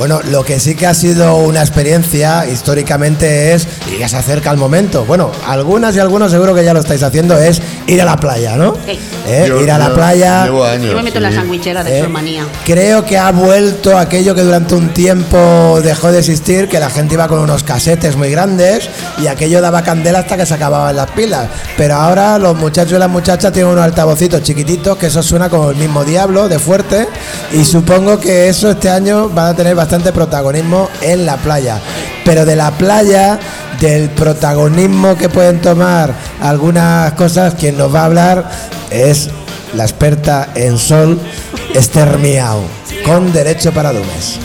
Bueno, 0.00 0.18
lo 0.30 0.42
que 0.46 0.58
sí 0.58 0.74
que 0.76 0.86
ha 0.86 0.94
sido 0.94 1.36
una 1.36 1.60
experiencia 1.60 2.46
históricamente 2.46 3.52
es, 3.52 3.68
y 3.94 3.98
ya 3.98 4.08
se 4.08 4.16
acerca 4.16 4.50
el 4.50 4.56
momento, 4.56 5.04
bueno, 5.04 5.30
algunas 5.46 5.94
y 5.94 5.98
algunos 5.98 6.30
seguro 6.32 6.54
que 6.54 6.64
ya 6.64 6.72
lo 6.72 6.80
estáis 6.80 7.02
haciendo, 7.02 7.36
es 7.36 7.60
ir 7.86 8.00
a 8.00 8.06
la 8.06 8.16
playa, 8.16 8.56
¿no? 8.56 8.72
Sí. 8.86 8.98
¿Eh? 9.28 9.44
Yo- 9.46 9.60
ir 9.60 9.70
a 9.70 9.76
la 9.76 9.88
yo 9.88 9.94
playa. 9.96 10.44
Llevo 10.44 10.64
años. 10.64 10.92
Yo 10.92 10.96
me 10.96 11.02
meto 11.02 11.18
en 11.18 11.24
la 11.24 11.32
sandwichera 11.32 11.84
de 11.84 11.98
¿eh? 11.98 12.00
Sormanía. 12.00 12.46
Creo 12.64 13.04
que 13.04 13.18
ha 13.18 13.30
vuelto 13.30 13.98
aquello 13.98 14.34
que 14.34 14.40
durante 14.40 14.74
un 14.74 14.88
tiempo 14.94 15.78
dejó 15.84 16.10
de 16.10 16.20
existir, 16.20 16.66
que 16.70 16.80
la 16.80 16.88
gente 16.88 17.12
iba 17.16 17.28
con 17.28 17.40
unos 17.40 17.62
casetes 17.62 18.16
muy 18.16 18.30
grandes 18.30 18.88
y 19.18 19.26
aquello 19.26 19.60
daba 19.60 19.82
candela 19.82 20.20
hasta 20.20 20.38
que 20.38 20.46
se 20.46 20.54
acababan 20.54 20.96
las 20.96 21.10
pilas. 21.10 21.46
Pero 21.76 21.96
ahora 21.96 22.38
los 22.38 22.56
muchachos 22.56 22.94
y 22.94 22.98
las 22.98 23.10
muchachas 23.10 23.52
tienen 23.52 23.70
unos 23.70 23.84
altavocitos 23.84 24.42
chiquititos 24.42 24.96
que 24.96 25.08
eso 25.08 25.22
suena 25.22 25.50
como 25.50 25.68
el 25.68 25.76
mismo 25.76 26.06
diablo 26.06 26.48
de 26.48 26.58
fuerte 26.58 27.06
y 27.52 27.66
supongo 27.66 28.18
que 28.18 28.48
eso 28.48 28.70
este 28.70 28.88
año 28.88 29.30
va 29.34 29.50
a 29.50 29.54
tener 29.54 29.74
bastante 29.74 29.89
protagonismo 29.98 30.88
en 31.02 31.26
la 31.26 31.36
playa. 31.36 31.80
Pero 32.24 32.44
de 32.44 32.56
la 32.56 32.70
playa, 32.70 33.38
del 33.80 34.10
protagonismo 34.10 35.16
que 35.16 35.28
pueden 35.28 35.60
tomar 35.60 36.14
algunas 36.40 37.12
cosas, 37.14 37.54
quien 37.54 37.76
nos 37.76 37.92
va 37.94 38.02
a 38.02 38.04
hablar 38.04 38.50
es 38.90 39.30
la 39.74 39.84
experta 39.84 40.50
en 40.54 40.78
sol, 40.78 41.18
Esther 41.74 42.18
Miau, 42.18 42.62
con 43.04 43.32
derecho 43.32 43.72
para 43.72 43.92
Dumes. 43.92 44.38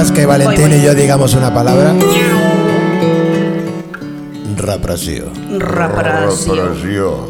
Dejas 0.00 0.12
que 0.12 0.24
Valentín 0.24 0.68
Voy, 0.68 0.70
voy. 0.70 0.78
y 0.78 0.82
yo 0.82 0.94
digamos 0.94 1.34
una 1.34 1.52
palabra? 1.52 1.94
Raprasío. 4.56 5.26
Raparasio. 5.58 6.54
Raparasio. 6.54 7.28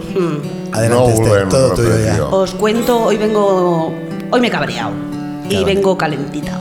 Adelante, 0.72 1.20
No, 1.20 1.48
todo 1.48 1.74
tuyo 1.74 1.98
ya. 2.04 2.24
Os 2.26 2.52
cuento, 2.52 3.02
hoy 3.02 3.16
vengo. 3.16 3.92
Hoy 4.30 4.40
me 4.40 4.46
he 4.46 4.50
cabreado. 4.50 4.92
Y 5.48 5.64
vengo 5.64 5.98
calentita. 5.98 6.60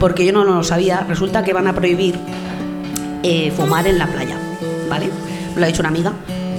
Porque 0.00 0.24
yo 0.24 0.32
no 0.32 0.44
lo 0.44 0.64
sabía. 0.64 1.04
Resulta 1.06 1.44
que 1.44 1.52
van 1.52 1.66
a 1.66 1.74
prohibir 1.74 2.18
eh, 3.22 3.52
fumar 3.54 3.86
en 3.86 3.98
la 3.98 4.06
playa. 4.06 4.38
¿Vale? 4.88 5.10
Me 5.54 5.60
lo 5.60 5.66
ha 5.66 5.68
dicho 5.68 5.82
una 5.82 5.90
amiga. 5.90 6.12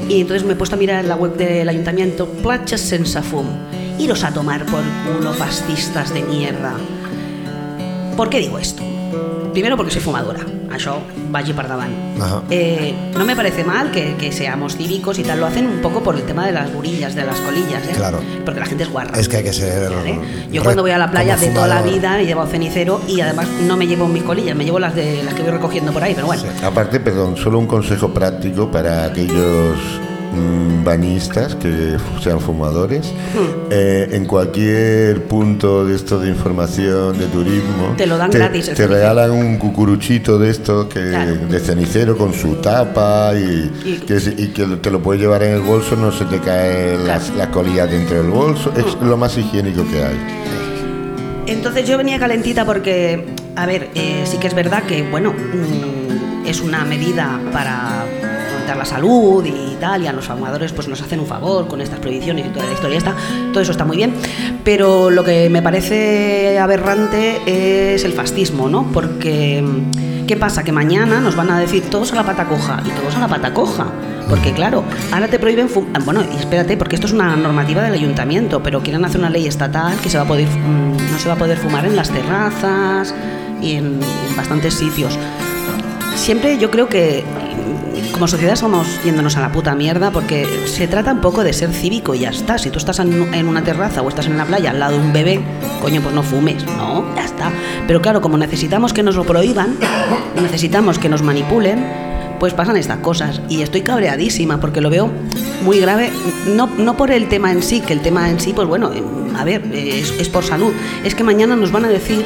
Y 0.08 0.22
entonces 0.22 0.46
me 0.46 0.54
he 0.54 0.56
puesto 0.56 0.76
a 0.76 0.80
mirar 0.80 1.00
en 1.00 1.10
la 1.10 1.16
web 1.16 1.36
del 1.36 1.68
ayuntamiento 1.68 2.28
Platges 2.28 2.82
sense 2.82 3.22
fum. 3.24 3.48
Iros 3.98 4.24
a 4.24 4.32
tomar 4.32 4.66
por 4.66 4.84
culo, 5.06 5.34
fascistas 5.34 6.14
de 6.14 6.22
mierda. 6.22 6.76
¿Por 8.16 8.30
qué 8.30 8.40
digo 8.40 8.60
esto? 8.60 8.83
Primero 9.54 9.78
porque 9.78 9.92
soy 9.92 10.02
fumadora, 10.02 10.42
això 10.74 10.96
vagi 11.30 11.54
per 11.54 11.68
davant. 11.70 11.94
Eh, 12.50 12.94
no 13.14 13.24
me 13.24 13.36
parece 13.36 13.64
mal 13.64 13.92
que, 13.92 14.16
que 14.18 14.32
seamos 14.32 14.76
cívicos 14.76 15.20
y 15.20 15.24
tal, 15.24 15.40
lo 15.40 15.46
hacen 15.46 15.68
un 15.68 15.80
poco 15.80 16.02
por 16.02 16.16
el 16.16 16.24
tema 16.24 16.48
de 16.48 16.54
las 16.54 16.74
burillas, 16.74 17.14
de 17.14 17.24
las 17.24 17.40
colillas, 17.40 17.88
¿eh? 17.88 17.94
Claro. 17.96 18.20
Porque 18.44 18.60
la 18.60 18.66
gente 18.66 18.84
es 18.84 18.92
guarra. 18.92 19.20
Es 19.20 19.30
que 19.30 19.38
hay 19.38 19.44
que 19.44 19.54
ser. 19.54 19.92
¿vale? 19.92 20.20
Yo 20.52 20.64
cuando 20.64 20.82
voy 20.82 20.92
a 20.92 20.98
la 20.98 21.12
playa 21.12 21.38
de 21.38 21.50
toda 21.50 21.68
la 21.68 21.84
vida 21.84 22.20
llevo 22.22 22.48
cenicero 22.48 23.00
y 23.08 23.22
además 23.22 23.48
no 23.68 23.78
me 23.78 23.86
llevo 23.86 24.08
mis 24.08 24.24
colillas, 24.24 24.56
me 24.56 24.66
llevo 24.66 24.80
las 24.80 24.96
de 24.96 25.22
las 25.24 25.36
que 25.36 25.44
voy 25.44 25.52
recogiendo 25.52 25.94
por 25.94 26.02
ahí, 26.04 26.16
pero 26.16 26.26
bueno. 26.26 26.42
Aparte, 26.64 27.00
perdón, 27.00 27.38
solo 27.38 27.60
un 27.60 27.68
consejo 27.68 28.12
práctico 28.12 28.72
para 28.72 29.06
aquellos 29.06 29.78
bañistas 30.84 31.56
que 31.56 31.98
sean 32.22 32.40
fumadores. 32.40 33.08
Hmm. 33.34 33.68
Eh, 33.72 34.10
en 34.12 34.26
cualquier 34.26 35.24
punto 35.24 35.86
de 35.86 35.96
esto 35.96 36.20
de 36.20 36.30
información, 36.30 37.18
de 37.18 37.26
turismo, 37.28 37.94
Te 37.98 38.06
lo 38.06 38.18
dan 38.18 38.30
gratis 38.32 38.72
Te 38.74 38.86
regalan 38.88 39.32
un 39.32 39.58
cucuruchito 39.58 40.38
de 40.38 40.50
esto 40.50 40.88
que, 40.90 41.10
Claro. 41.10 41.36
de 41.50 41.60
cenicero 41.60 42.18
con 42.18 42.34
su 42.34 42.56
tapa 42.56 43.32
y, 43.36 43.72
Y- 43.86 43.98
que, 44.06 44.16
es- 44.16 44.34
y 44.38 44.48
que 44.50 44.66
te 44.82 44.92
lo 44.92 45.02
puedes 45.02 45.22
llevar 45.22 45.44
en 45.44 45.54
el 45.54 45.62
bolso, 45.62 45.96
no 45.96 46.12
se 46.12 46.26
te 46.26 46.40
caen 46.40 47.08
las, 47.08 47.30
las 47.36 47.48
colillas 47.48 47.90
dentro 47.90 48.18
del 48.18 48.30
bolso. 48.32 48.72
Es 48.76 48.96
Hmm. 48.98 49.10
lo 49.10 49.18
más 49.18 49.38
higiénico 49.38 49.84
que 49.90 50.04
hay. 50.04 50.18
Entonces 51.48 51.88
yo 51.88 51.98
venía 51.98 52.20
calentita 52.20 52.66
porque, 52.66 53.26
a 53.56 53.66
ver, 53.66 53.90
eh, 53.96 54.24
sí 54.26 54.38
que 54.38 54.48
es 54.48 54.54
verdad 54.54 54.84
que, 54.84 55.04
bueno, 55.04 55.34
mm, 55.34 56.48
es 56.48 56.62
una 56.62 56.86
medida 56.86 57.40
para 57.52 58.06
fomentar 58.64 58.78
la 58.78 58.86
salud 58.86 59.46
y 59.46 59.76
tal, 59.76 60.04
y 60.04 60.08
a 60.08 60.14
los 60.14 60.26
fumadores 60.26 60.72
pues 60.72 60.88
nos 60.88 61.02
hacen 61.02 61.20
un 61.20 61.26
favor 61.26 61.68
con 61.68 61.82
estas 61.82 62.00
prohibiciones 62.00 62.46
y 62.46 62.50
toda 62.50 62.66
la 62.66 62.72
historia 62.72 62.98
esta, 62.98 63.14
todo 63.52 63.62
eso 63.62 63.72
está 63.72 63.84
muy 63.84 63.98
bien, 63.98 64.14
pero 64.64 65.10
lo 65.10 65.24
que 65.24 65.50
me 65.50 65.62
parece 65.62 66.58
aberrante 66.60 67.42
es 67.46 68.06
el 68.06 68.14
fascismo, 68.14 68.70
¿no? 68.70 68.86
Porque, 68.94 69.62
mm, 69.62 70.26
¿qué 70.28 70.38
pasa? 70.38 70.64
Que 70.64 70.72
mañana 70.72 71.20
nos 71.20 71.36
van 71.36 71.52
a 71.52 71.60
decir 71.60 71.84
todos 71.90 72.14
a 72.14 72.16
la 72.16 72.24
pata 72.24 72.46
coja, 72.46 72.82
y 72.86 72.90
todos 72.92 73.16
a 73.18 73.20
la 73.20 73.28
pata 73.28 73.54
coja, 73.54 73.88
porque 74.30 74.54
claro, 74.54 74.86
ahora 75.12 75.28
te 75.28 75.40
prohíben 75.40 75.68
fumar, 75.68 76.02
bueno, 76.04 76.22
y 76.34 76.38
espérate, 76.38 76.78
porque 76.78 76.96
esto 76.96 77.08
es 77.08 77.14
una 77.14 77.36
normativa 77.36 77.82
del 77.84 77.94
ayuntamiento, 77.94 78.64
pero 78.64 78.82
quieren 78.82 79.04
hacer 79.04 79.20
una 79.20 79.30
ley 79.30 79.46
estatal 79.46 79.98
que 80.02 80.10
se 80.10 80.18
va 80.18 80.24
a 80.24 80.28
poder, 80.28 80.48
mm, 80.48 81.12
no 81.12 81.20
se 81.20 81.28
va 81.28 81.34
a 81.34 81.38
poder 81.38 81.58
fumar 81.58 81.86
en 81.86 81.98
las 81.98 82.10
terrazas 82.10 83.14
y 83.62 83.74
en, 83.74 84.00
en 84.30 84.36
bastantes 84.38 84.74
sitios. 84.76 85.20
Siempre 86.16 86.58
yo 86.58 86.72
creo 86.72 86.88
que 86.88 87.24
como 88.14 88.28
sociedad 88.28 88.54
estamos 88.54 88.88
yéndonos 89.04 89.36
a 89.38 89.42
la 89.42 89.52
puta 89.52 89.76
mierda 89.76 90.12
porque 90.12 90.48
se 90.66 90.88
trata 90.88 91.12
un 91.12 91.22
poco 91.22 91.44
de 91.44 91.52
ser 91.52 91.74
cívico 91.74 92.14
y 92.14 92.20
ya 92.20 92.30
está. 92.30 92.58
Si 92.58 92.70
tú 92.70 92.78
estás 92.78 93.00
en, 93.00 93.48
una 93.48 93.64
terraza 93.64 94.02
o 94.02 94.10
estás 94.10 94.28
en 94.28 94.38
la 94.38 94.46
playa 94.46 94.70
al 94.70 94.80
lado 94.80 94.94
de 94.94 95.00
un 95.00 95.12
bebé, 95.12 95.42
coño, 95.82 96.02
pues 96.02 96.14
no 96.14 96.24
fumes, 96.24 96.66
no, 96.66 97.04
ya 97.16 97.26
está. 97.26 97.52
Pero 97.88 98.02
claro, 98.02 98.22
como 98.22 98.38
necesitamos 98.38 98.94
que 98.94 99.04
nos 99.04 99.16
lo 99.16 99.24
prohíban, 99.24 99.76
necesitamos 100.42 101.00
que 101.00 101.10
nos 101.10 101.24
manipulen, 101.24 101.86
pues 102.40 102.54
pasan 102.54 102.78
estas 102.78 103.00
cosas. 103.00 103.42
Y 103.50 103.62
estoy 103.62 103.82
cabreadísima 103.82 104.60
porque 104.60 104.80
lo 104.80 104.90
veo 104.90 105.10
muy 105.64 105.80
grave, 105.80 106.12
no, 106.48 106.68
no 106.68 106.96
por 106.96 107.12
el 107.12 107.28
tema 107.28 107.52
en 107.52 107.64
sí, 107.64 107.82
que 107.82 107.94
el 107.94 108.02
tema 108.02 108.30
en 108.30 108.40
sí, 108.40 108.54
pues 108.54 108.68
bueno, 108.68 108.92
eh, 108.94 109.04
a 109.38 109.44
ver, 109.44 109.64
es 109.74 110.30
por 110.30 110.44
salud. 110.44 110.72
Es 111.04 111.16
que 111.16 111.24
mañana 111.24 111.56
nos 111.56 111.72
van 111.72 111.86
a 111.86 111.90
decir 111.90 112.24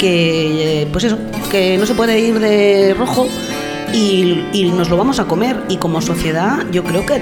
que, 0.00 0.82
eh, 0.82 0.88
pues 0.90 1.04
eso, 1.04 1.18
que 1.50 1.76
no 1.78 1.84
se 1.86 1.94
puede 1.94 2.18
ir 2.18 2.38
de 2.40 2.94
rojo 2.98 3.28
y, 3.92 4.44
y 4.52 4.72
nos 4.74 4.88
lo 4.88 4.96
vamos 4.96 5.20
a 5.20 5.24
comer. 5.26 5.56
Y 5.68 5.76
como 5.76 6.00
sociedad, 6.00 6.64
yo 6.72 6.82
creo 6.84 7.04
que, 7.04 7.20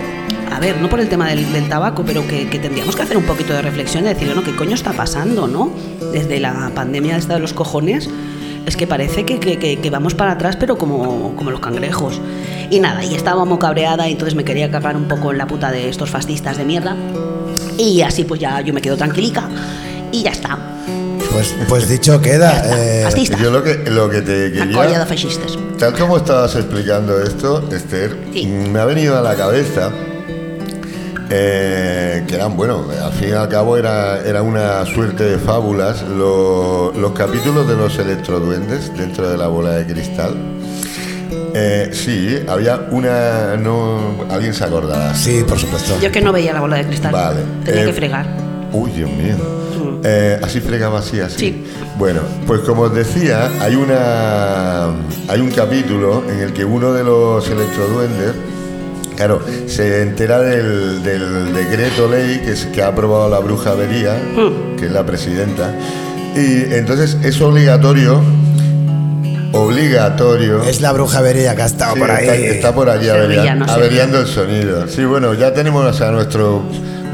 a 0.51 0.61
ver, 0.61 0.81
no 0.81 0.89
por 0.89 1.01
el 1.01 1.09
tema 1.09 1.29
del, 1.29 1.53
del 1.53 1.69
tabaco, 1.69 2.05
pero 2.07 2.27
que, 2.27 2.49
que 2.49 2.59
tendríamos 2.59 2.95
que 2.97 3.03
hacer 3.03 3.17
un 3.17 3.25
poquito 3.25 3.53
de 3.53 3.63
reflexión 3.63 4.05
de 4.05 4.11
decir, 4.15 4.29
bueno, 4.29 4.45
¿qué 4.45 4.55
coño 4.55 4.75
está 4.75 4.93
pasando, 4.93 5.49
no? 5.49 5.71
Desde 6.13 6.39
la 6.41 6.71
pandemia 6.75 7.17
esta 7.17 7.35
de 7.35 7.41
los 7.41 7.53
cojones, 7.53 8.09
es 8.65 8.77
que 8.77 8.87
parece 8.87 9.25
que, 9.25 9.39
que- 9.41 9.59
que- 9.59 9.91
vamos 9.91 10.15
para 10.15 10.33
atrás, 10.33 10.57
pero 10.57 10.79
como, 10.79 11.35
como 11.37 11.51
los 11.51 11.61
cangrejos. 11.61 12.21
Y 12.71 12.81
nada, 12.81 13.05
y 13.05 13.15
estaba 13.15 13.45
muy 13.45 13.59
cabreada 13.59 14.09
y 14.09 14.13
entonces 14.13 14.35
me 14.35 14.45
quería 14.45 14.71
cagar 14.71 14.97
un 14.97 15.09
poco 15.09 15.33
en 15.33 15.39
la 15.39 15.47
puta 15.47 15.71
de 15.73 15.89
estos 15.89 16.11
fascistas 16.11 16.57
de 16.59 16.65
mierda. 16.65 16.97
Y 17.77 18.03
así 18.03 18.25
pues 18.25 18.41
ya 18.41 18.61
yo 18.61 18.73
me 18.75 18.81
quedo 18.83 18.97
tranquilica 18.97 19.49
y 20.13 20.23
ya 20.23 20.31
está. 20.31 20.59
Pues, 21.33 21.55
pues 21.69 21.89
dicho 21.89 22.21
queda. 22.21 22.63
Eh. 22.67 23.07
Yo 23.41 23.51
lo 23.51 23.63
que, 23.63 23.77
lo 23.91 24.09
que 24.11 24.23
te 24.23 24.51
de 24.51 24.53
quería... 24.53 25.07
fascistas. 25.07 25.57
Tal 25.79 25.93
como 25.95 26.17
estabas 26.17 26.55
explicando 26.57 27.21
esto, 27.23 27.69
Esther, 27.73 28.17
Sí. 28.33 28.47
me 28.47 28.81
ha 28.81 28.85
venido 28.85 29.17
a 29.17 29.23
la 29.23 29.35
cabeza 29.37 29.91
eh, 31.31 32.25
que 32.27 32.35
eran, 32.35 32.57
bueno, 32.57 32.85
al 33.05 33.13
fin 33.13 33.29
y 33.29 33.33
al 33.33 33.49
cabo 33.49 33.77
era, 33.77 34.21
era 34.27 34.43
una 34.43 34.85
suerte 34.87 35.25
de 35.25 35.39
fábulas 35.39 36.03
lo- 36.03 36.93
los 36.93 37.13
capítulos 37.13 37.69
de 37.69 37.77
los 37.77 37.99
electroduendes 37.99 38.91
dentro 38.97 39.29
de 39.29 39.37
la 39.37 39.47
bola 39.49 39.73
de 39.73 39.87
cristal. 39.87 40.35
Eh, 41.55 41.91
sí, 41.93 42.39
había 42.49 42.89
una... 42.91 43.57
No, 43.57 44.25
alguien 44.31 44.55
se 44.55 44.65
acordará. 44.65 45.15
Sí, 45.15 45.45
por 45.47 45.59
supuesto. 45.59 45.99
Yo 46.01 46.11
que 46.11 46.21
no 46.21 46.33
veía 46.33 46.53
la 46.53 46.61
bola 46.61 46.77
de 46.77 46.87
cristal. 46.87 47.13
Vale. 47.13 47.41
Tenía 47.65 47.83
Eh, 47.83 47.87
que 47.87 47.93
fregar. 47.93 48.27
Uy, 48.73 48.91
Dios 48.91 49.11
mío. 49.11 49.37
Eh, 50.05 50.39
así 50.43 50.61
fregaba 50.61 50.99
así, 51.01 51.21
así. 51.21 51.37
Sí. 51.39 51.65
Bueno, 51.99 52.21
pues 52.47 52.61
como 52.61 52.83
os 52.83 52.95
decía, 52.95 53.51
hay 53.61 53.75
una 53.75 54.87
hay 55.29 55.41
un 55.41 55.51
capítulo 55.51 56.23
en 56.31 56.41
el 56.41 56.53
que 56.53 56.65
uno 56.65 56.93
de 56.93 57.03
los 57.05 57.49
electroduendes, 57.49 58.33
claro, 59.17 59.41
se 59.67 60.03
entera 60.03 60.39
del, 60.41 61.03
del 61.03 61.53
decreto 61.55 62.09
ley 62.09 62.41
que, 62.45 62.53
es- 62.53 62.67
que 62.67 62.83
ha 62.83 62.89
aprobado 62.89 63.29
la 63.29 63.39
bruja 63.41 63.71
Avería, 63.73 64.17
que 64.79 64.87
es 64.87 64.93
la 64.93 65.05
presidenta, 65.05 65.73
y 66.37 66.73
entonces 66.75 67.17
es 67.25 67.41
obligatorio, 67.41 68.21
obligatorio. 69.53 70.63
Es 70.63 70.81
la 70.81 70.93
bruja 70.93 71.21
vería 71.21 71.55
que 71.57 71.63
ha 71.63 71.67
estado 71.67 71.95
Sí, 71.95 72.01
por 72.01 72.11
ahí. 72.11 72.27
Está, 72.29 72.35
está 72.37 72.75
por 72.75 72.91
allí 72.91 73.09
averiando 73.09 74.21
el 74.21 74.27
sonido. 74.27 74.87
Sí, 74.89 75.05
bueno, 75.05 75.35
ya 75.35 75.53
tenemos 75.53 76.01
a 76.01 76.11
nuestro 76.13 76.63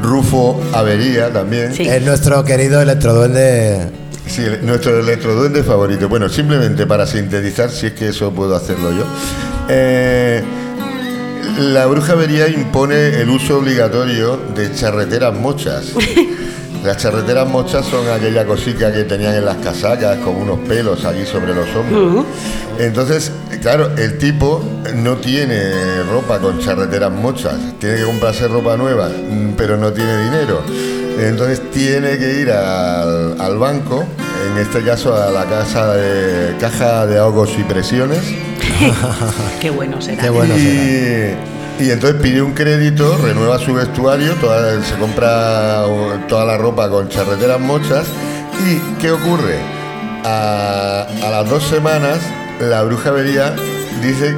Rufo 0.05 0.61
Avería 0.73 1.31
también. 1.31 1.73
Sí. 1.73 1.87
Es 1.87 2.01
nuestro 2.03 2.43
querido 2.43 2.81
electroduende 2.81 3.89
Sí, 4.27 4.41
nuestro 4.63 4.99
electroduende 4.99 5.63
favorito. 5.63 6.09
Bueno, 6.09 6.29
simplemente 6.29 6.85
para 6.87 7.05
sintetizar, 7.05 7.69
si 7.69 7.87
es 7.87 7.93
que 7.93 8.09
eso 8.09 8.31
puedo 8.31 8.55
hacerlo 8.55 8.91
yo. 8.91 9.05
Eh, 9.69 10.43
la 11.59 11.85
bruja 11.85 12.15
vería 12.15 12.47
impone 12.47 13.21
el 13.21 13.29
uso 13.29 13.59
obligatorio 13.59 14.37
de 14.55 14.73
charreteras 14.73 15.33
mochas. 15.33 15.93
Las 16.83 16.97
charreteras 16.97 17.47
mochas 17.47 17.85
son 17.85 18.07
aquella 18.09 18.45
cosica 18.45 18.93
que 18.93 19.05
tenían 19.05 19.33
en 19.33 19.45
las 19.45 19.57
casacas 19.57 20.19
con 20.19 20.35
unos 20.35 20.59
pelos 20.67 21.03
allí 21.03 21.25
sobre 21.25 21.55
los 21.55 21.67
hombros. 21.75 22.25
Entonces, 22.77 23.31
claro, 23.65 23.89
el 23.97 24.19
tipo 24.19 24.63
no 24.93 25.15
tiene 25.15 26.03
ropa 26.11 26.37
con 26.37 26.59
charreteras 26.59 27.09
mochas, 27.11 27.55
tiene 27.79 27.95
que 27.97 28.03
comprarse 28.03 28.47
ropa 28.47 28.77
nueva, 28.77 29.09
mm, 29.09 29.53
pero 29.57 29.75
no 29.75 29.91
tiene 29.91 30.23
dinero. 30.25 30.61
Entonces 31.17 31.71
tiene 31.71 32.17
que 32.19 32.41
ir 32.41 32.51
al, 32.51 33.41
al 33.41 33.57
banco, 33.57 34.05
en 34.51 34.57
este 34.61 34.83
caso 34.83 35.15
a 35.15 35.31
la 35.31 35.45
casa 35.45 35.93
de 35.95 36.55
caja 36.59 37.07
de 37.07 37.17
ahogos 37.17 37.49
y 37.57 37.63
presiones, 37.63 38.19
Qué 39.61 39.71
bueno 39.71 39.99
será. 39.99 40.21
Qué 40.21 40.29
bueno 40.29 40.53
será. 40.53 40.63
y, 41.79 41.85
y 41.85 41.89
entonces 41.89 42.21
pide 42.21 42.41
un 42.43 42.51
crédito, 42.53 43.17
renueva 43.17 43.57
su 43.57 43.73
vestuario, 43.73 44.33
toda- 44.35 44.79
se 44.83 44.93
compra 44.95 45.85
toda 46.27 46.45
la 46.45 46.57
ropa 46.57 46.87
con 46.89 47.09
charreteras 47.09 47.59
mochas. 47.59 48.05
¿Y 48.67 49.01
qué 49.01 49.09
ocurre? 49.11 49.57
A, 50.23 51.07
a 51.23 51.29
las 51.31 51.49
dos 51.49 51.63
semanas, 51.63 52.19
la 52.59 52.83
bruja 52.83 53.11
vería 53.11 53.55
dice 54.01 54.35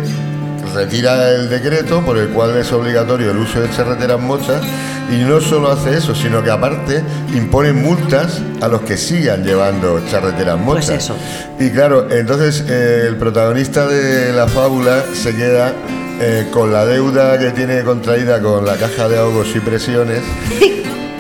retira 0.73 1.31
el 1.31 1.49
decreto 1.49 2.01
por 2.01 2.17
el 2.17 2.29
cual 2.29 2.55
es 2.57 2.71
obligatorio 2.71 3.31
el 3.31 3.37
uso 3.37 3.61
de 3.61 3.69
charreteras 3.71 4.19
mochas 4.19 4.61
y 5.09 5.23
no 5.23 5.39
solo 5.39 5.71
hace 5.71 5.97
eso, 5.97 6.13
sino 6.13 6.43
que 6.43 6.51
aparte 6.51 7.01
impone 7.33 7.71
multas 7.71 8.41
a 8.61 8.67
los 8.67 8.81
que 8.81 8.97
sigan 8.97 9.43
llevando 9.43 10.01
charreteras 10.09 10.59
mochas. 10.59 10.85
Pues 10.85 11.03
eso. 11.03 11.15
Y 11.59 11.69
claro, 11.69 12.11
entonces 12.11 12.65
eh, 12.67 13.05
el 13.07 13.15
protagonista 13.15 13.87
de 13.87 14.33
la 14.33 14.47
fábula 14.47 15.03
se 15.13 15.33
queda 15.33 15.73
eh, 16.19 16.47
con 16.51 16.73
la 16.73 16.85
deuda 16.85 17.39
que 17.39 17.51
tiene 17.51 17.83
contraída 17.83 18.41
con 18.41 18.65
la 18.65 18.75
caja 18.75 19.07
de 19.07 19.17
ahogos 19.17 19.55
y 19.55 19.59
presiones 19.61 20.21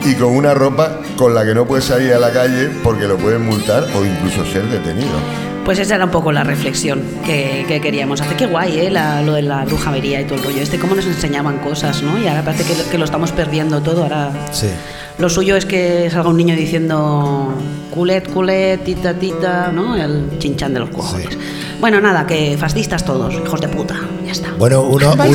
y 0.05 0.15
con 0.15 0.35
una 0.35 0.53
ropa 0.53 0.99
con 1.15 1.33
la 1.33 1.45
que 1.45 1.55
no 1.55 1.65
puede 1.65 1.81
salir 1.81 2.13
a 2.13 2.19
la 2.19 2.31
calle 2.31 2.69
porque 2.83 3.07
lo 3.07 3.17
pueden 3.17 3.43
multar 3.43 3.85
o 3.95 4.05
incluso 4.05 4.45
ser 4.45 4.63
detenido. 4.63 5.46
Pues 5.67 5.79
esa 5.79 5.95
era 5.95 6.05
un 6.05 6.11
poco 6.11 6.31
la 6.31 6.45
reflexión 6.45 7.01
que, 7.25 7.65
que 7.67 7.81
queríamos 7.81 8.21
hacer. 8.21 8.37
Qué 8.37 8.45
guay, 8.45 8.79
¿eh? 8.79 8.89
La- 8.89 9.21
lo 9.21 9.33
de 9.33 9.41
la 9.41 9.65
brujería 9.65 10.21
y 10.21 10.23
todo 10.23 10.35
el 10.35 10.43
rollo. 10.45 10.61
Este, 10.61 10.79
cómo 10.79 10.95
nos 10.95 11.05
enseñaban 11.05 11.57
cosas, 11.57 12.01
¿no? 12.03 12.17
Y 12.17 12.25
ahora 12.25 12.41
parece 12.41 12.63
que, 12.63 12.81
lo- 12.81 12.89
que 12.89 12.97
lo 12.97 13.03
estamos 13.03 13.33
perdiendo 13.33 13.81
todo. 13.81 14.03
Ahora 14.03 14.31
Sí. 14.53 14.67
lo 15.17 15.29
suyo 15.29 15.57
es 15.57 15.65
que 15.65 16.09
salga 16.09 16.29
un 16.29 16.37
niño 16.37 16.55
diciendo 16.55 17.53
culet, 17.93 18.31
culet, 18.31 18.81
tita, 18.85 19.13
tita, 19.13 19.69
¿no? 19.73 19.97
El 19.97 20.39
chinchán 20.39 20.73
de 20.73 20.79
los 20.79 20.89
cojones. 20.89 21.37
Bueno, 21.81 21.99
nada, 21.99 22.25
que 22.25 22.55
fascistas 22.57 23.03
todos, 23.03 23.33
hijos 23.33 23.59
de 23.59 23.67
puta. 23.67 23.95
Ya 24.25 24.31
está. 24.31 24.51
Bueno, 24.57 24.83
uno, 24.83 25.15
uno, 25.15 25.25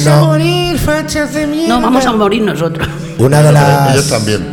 No, 1.69 1.81
vamos 1.83 2.07
a 2.07 2.13
morir 2.13 2.43
nosotros. 2.43 2.89
una 3.19 3.43
de 3.43 3.53
las 3.53 3.93
Ellos 3.93 4.09
también. 4.09 4.52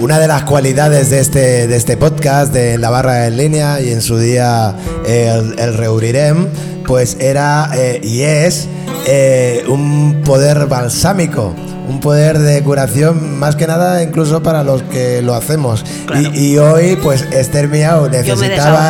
Una 0.00 0.18
de 0.18 0.28
las 0.28 0.44
cualidades 0.44 1.10
de 1.10 1.20
este, 1.20 1.66
de 1.66 1.76
este 1.76 1.96
podcast, 1.96 2.52
de 2.52 2.78
la 2.78 2.90
barra 2.90 3.26
en 3.26 3.36
línea 3.36 3.80
y 3.80 3.90
en 3.90 4.00
su 4.00 4.18
día 4.18 4.76
el, 5.06 5.58
el 5.58 5.74
Reurirem, 5.74 6.46
pues 6.86 7.16
era 7.20 7.70
eh, 7.74 8.00
y 8.02 8.20
es 8.20 8.68
eh, 9.06 9.64
un 9.66 10.22
poder 10.24 10.66
balsámico, 10.66 11.54
un 11.88 12.00
poder 12.00 12.38
de 12.38 12.62
curación 12.62 13.38
más 13.38 13.56
que 13.56 13.66
nada 13.66 14.02
incluso 14.02 14.42
para 14.42 14.62
los 14.62 14.82
que 14.82 15.22
lo 15.22 15.34
hacemos. 15.34 15.84
Claro. 16.06 16.30
Y, 16.34 16.52
y 16.52 16.58
hoy 16.58 16.96
pues 17.02 17.22
Esther 17.32 17.68
Miau 17.68 18.08
necesitaba 18.08 18.48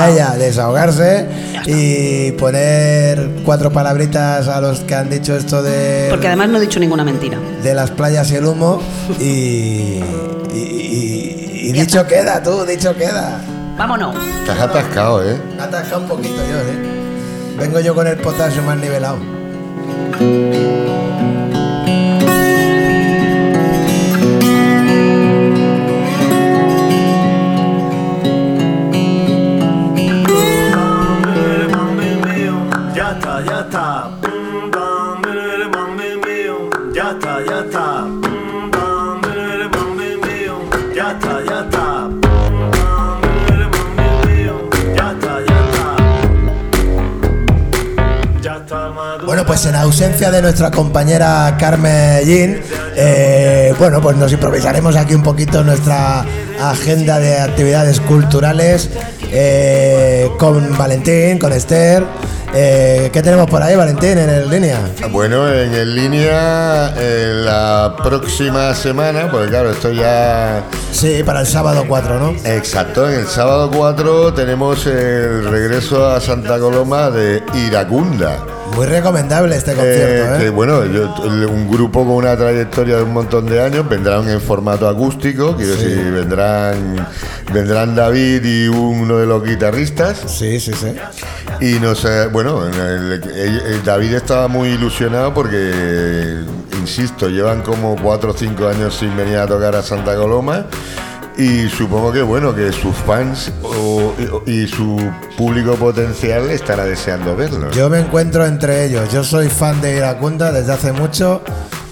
desahogado. 0.09 0.13
ella 0.13 0.35
desahogarse 0.37 1.27
y 1.67 2.33
poner 2.33 3.31
cuatro 3.45 3.71
palabritas 3.71 4.49
a 4.49 4.61
los 4.61 4.81
que 4.81 4.95
han 4.95 5.09
dicho 5.11 5.37
esto 5.37 5.63
de 5.63 6.07
Porque 6.11 6.27
además 6.27 6.49
no 6.49 6.59
he 6.59 6.61
dicho 6.63 6.81
ninguna 6.81 7.05
mentira. 7.05 7.39
de 7.63 7.75
las 7.75 7.91
playas 7.91 8.31
y 8.33 8.37
el 8.37 8.45
humo 8.47 8.81
y, 9.21 10.01
y, 10.53 11.61
y- 11.63 11.73
dicho 11.73 12.07
queda, 12.07 12.43
tú, 12.43 12.65
dicho 12.65 12.97
queda. 12.97 13.41
Vámonos. 13.77 14.17
Te 14.45 14.51
has 14.51 14.61
atascado, 14.61 15.23
¿eh? 15.25 15.39
Me 15.57 15.63
atascado 15.63 16.01
un 16.03 16.09
poquito 16.09 16.35
yo, 16.37 16.59
¿eh? 16.59 17.57
Vengo 17.59 17.79
yo 17.81 17.95
con 17.95 18.07
el 18.09 18.17
potasio 18.17 18.63
más 18.63 18.77
nivelado. 18.79 19.19
En 50.27 50.33
de 50.33 50.43
nuestra 50.43 50.71
compañera 50.73 51.57
Carmen 51.61 52.25
Jean, 52.25 52.61
eh, 52.97 53.73
bueno, 53.79 54.01
pues 54.01 54.17
nos 54.17 54.33
improvisaremos 54.33 54.97
aquí 54.97 55.15
un 55.15 55.23
poquito 55.23 55.63
nuestra 55.63 56.25
agenda 56.61 57.21
de 57.21 57.39
actividades 57.39 58.01
culturales 58.01 58.91
eh, 59.31 60.29
con 60.39 60.77
Valentín, 60.77 61.39
con 61.39 61.53
Esther. 61.53 62.05
Eh, 62.53 63.11
¿Qué 63.13 63.23
tenemos 63.23 63.49
por 63.49 63.63
ahí, 63.63 63.77
Valentín, 63.77 64.19
en 64.19 64.29
el 64.29 64.51
línea? 64.51 64.81
Bueno, 65.13 65.53
en, 65.53 65.73
en 65.73 65.95
línea 65.95 66.95
eh, 66.97 67.43
la 67.45 67.95
próxima 68.03 68.75
semana, 68.75 69.31
porque 69.31 69.49
claro, 69.49 69.71
esto 69.71 69.93
ya 69.93 70.65
Sí, 70.91 71.23
para 71.25 71.41
el 71.41 71.47
sábado 71.47 71.85
4, 71.87 72.19
¿no? 72.19 72.31
Exacto, 72.45 73.09
en 73.09 73.21
el 73.21 73.27
sábado 73.29 73.71
4 73.73 74.35
tenemos 74.35 74.85
el 74.87 75.49
regreso 75.49 76.11
a 76.11 76.21
Santa 76.21 76.59
Coloma 76.59 77.11
de 77.11 77.43
Iracunda. 77.55 78.58
Muy 78.79 78.87
recomendable 78.87 79.57
este 79.57 79.73
Eh, 79.73 79.75
concierto, 79.75 80.39
que 80.39 80.47
¿eh? 80.47 80.51
bueno, 80.51 80.87
yo- 80.87 81.13
un 81.51 81.69
grupo 81.69 82.05
con 82.05 82.15
una 82.15 82.37
trayectoria 82.37 82.99
de 82.99 83.03
un 83.03 83.13
montón 83.13 83.47
de 83.47 83.61
años 83.61 83.89
vendrán 83.89 84.29
en 84.29 84.41
formato 84.41 84.89
acústico, 84.89 85.57
quiero 85.57 85.73
decir, 85.73 85.99
vendrán, 86.13 87.05
vendrán 87.53 87.97
David 87.97 88.45
y 88.45 88.69
uno 88.69 89.19
de 89.19 89.27
los 89.27 89.43
guitarristas. 89.43 90.19
Sí, 90.29 90.61
sí, 90.61 90.73
sí. 90.75 90.95
Y 91.59 91.81
nos, 91.81 92.05
eh, 92.05 92.29
bueno, 92.31 92.65
el- 92.69 93.15
el- 93.15 93.61
el- 93.67 93.83
David 93.85 94.15
estaba 94.15 94.47
muy 94.47 94.69
ilusionado 94.69 95.35
porque, 95.35 96.37
insisto, 96.81 97.29
llevan 97.29 97.63
como 97.63 97.97
cuatro 98.01 98.31
o 98.31 98.35
cinco 98.35 98.69
años 98.69 98.95
sin 98.97 99.17
venir 99.17 99.39
a 99.39 99.47
tocar 99.49 99.75
a 99.75 99.83
Santa 99.83 100.15
Coloma. 100.15 100.67
Y 101.39 101.69
supongo 101.69 102.11
que, 102.13 102.21
bueno, 102.23 102.53
que 102.53 102.73
sus 102.73 102.97
fans 102.97 103.53
o- 103.63 104.13
y, 104.47 104.51
y 104.65 104.67
su 104.67 104.99
público 105.37 105.77
potencial 105.77 106.51
estará 106.51 106.85
deseando 106.85 107.37
verlo. 107.37 107.71
Yo 107.71 107.89
me 107.89 108.01
encuentro 108.01 108.45
entre 108.45 108.85
ellos. 108.87 109.09
Yo 109.13 109.23
soy 109.23 109.49
fan 109.49 109.81
de 109.81 109.97
Iracunda 109.97 110.51
desde 110.51 110.73
hace 110.73 110.91
mucho 110.93 111.41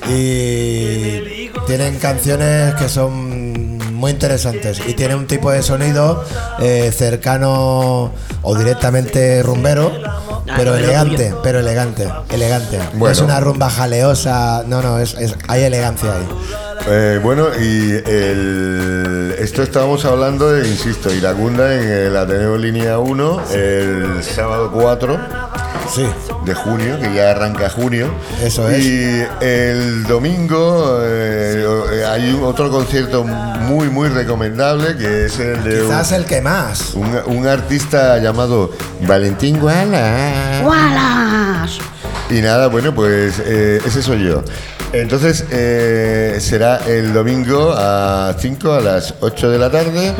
y 0.08 1.50
tienen 1.66 1.96
canciones 1.98 2.74
que 2.74 2.88
son 2.88 3.78
muy 3.94 4.10
interesantes 4.10 4.80
y 4.86 4.94
tiene 4.94 5.14
un 5.14 5.26
tipo 5.26 5.50
de 5.50 5.62
sonido 5.62 6.24
eh, 6.60 6.92
cercano 6.94 8.12
o 8.42 8.54
directamente 8.56 9.42
rumbero, 9.42 9.90
pero 10.44 10.56
pero 10.56 10.76
elegante, 10.76 11.34
pero 11.42 11.60
elegante, 11.60 12.08
elegante. 12.30 12.78
No 12.78 12.98
Bueno. 12.98 13.12
es 13.12 13.20
una 13.20 13.40
rumba 13.40 13.70
jaleosa, 13.70 14.64
no, 14.66 14.82
no, 14.82 14.98
es, 14.98 15.14
es- 15.14 15.36
hay 15.48 15.62
elegancia 15.64 16.10
ahí. 16.14 16.26
Eh, 16.88 17.18
bueno, 17.22 17.48
y 17.58 17.90
el- 18.08 19.34
esto 19.38 19.62
estábamos 19.62 20.04
hablando 20.04 20.52
de, 20.52 20.68
insisto, 20.68 21.12
Iracunda 21.12 21.74
en 21.74 21.88
el 21.88 22.16
Ateneo 22.16 22.56
Línea 22.56 22.98
1, 23.00 23.42
el 23.52 24.22
sábado 24.22 24.70
4 24.72 25.18
Sí, 25.92 26.04
de 26.44 26.54
junio, 26.54 26.98
que 27.00 27.12
ya 27.14 27.30
arranca 27.30 27.70
junio. 27.70 28.08
Eso 28.42 28.68
es. 28.68 28.84
Y 28.84 29.22
el 29.40 30.04
domingo 30.04 30.98
eh, 31.02 32.04
hay 32.08 32.32
un- 32.34 32.42
otro 32.44 32.70
concierto 32.70 33.22
muy, 33.24 33.88
muy 33.88 34.08
recomendable, 34.08 34.96
que 34.96 35.26
es 35.26 35.38
el 35.38 35.62
de 35.64 35.82
un, 35.82 35.86
quizás 35.88 36.10
el 36.12 36.24
que 36.24 36.40
más. 36.40 36.94
un- 36.94 37.20
un 37.36 37.46
artista 37.46 38.18
llamado 38.18 38.72
Valentín 39.06 39.58
Guala. 39.60 40.62
¡Wallace! 40.64 41.80
Y 42.30 42.40
nada, 42.42 42.66
bueno, 42.66 42.92
pues 42.94 43.34
eh, 43.44 43.80
ese 43.84 44.02
soy 44.02 44.24
yo. 44.24 44.42
Entonces 45.00 45.44
eh, 45.50 46.36
será 46.40 46.80
el 46.86 47.12
domingo 47.12 47.72
a 47.76 48.34
5 48.38 48.72
a 48.72 48.80
las 48.80 49.14
8 49.20 49.50
de 49.50 49.58
la 49.58 49.70
tarde. 49.70 50.14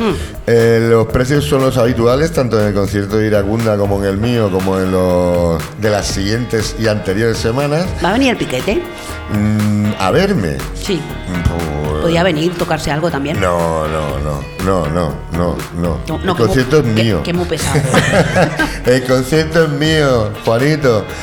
Eh, 0.46 0.86
los 0.90 1.06
precios 1.08 1.44
son 1.44 1.62
los 1.62 1.76
habituales, 1.76 2.32
tanto 2.32 2.60
en 2.60 2.68
el 2.68 2.74
concierto 2.74 3.16
de 3.18 3.26
Iracunda 3.26 3.76
como 3.76 3.98
en 4.02 4.10
el 4.10 4.18
mío, 4.18 4.50
como 4.50 4.78
en 4.78 4.90
los 4.92 5.62
de 5.80 5.90
las 5.90 6.06
siguientes 6.06 6.76
y 6.78 6.88
anteriores 6.88 7.38
semanas. 7.38 7.86
¿Va 8.04 8.10
a 8.10 8.12
venir 8.12 8.30
el 8.30 8.36
piquete? 8.36 8.82
Mm, 9.32 9.92
a 9.98 10.10
verme. 10.10 10.56
Sí. 10.74 11.00
Pues, 11.26 12.02
podía 12.02 12.22
venir, 12.22 12.54
tocarse 12.56 12.90
algo 12.92 13.10
también. 13.10 13.40
No, 13.40 13.86
no, 13.88 14.18
no, 14.20 14.42
no, 14.64 14.86
no, 14.88 15.12
no, 15.32 15.56
no. 15.76 15.98
No, 16.06 16.18
no, 16.24 16.32
El 16.32 16.38
concierto 16.38 16.76
es 16.78 16.82
que- 16.84 17.02
mío. 17.02 17.22
que 17.24 17.32
muy 17.32 17.46
pesado. 17.46 17.80
El 18.86 19.02
concierto 19.04 19.64
es 19.64 19.70
mío, 19.70 20.30
Juanito. 20.44 21.04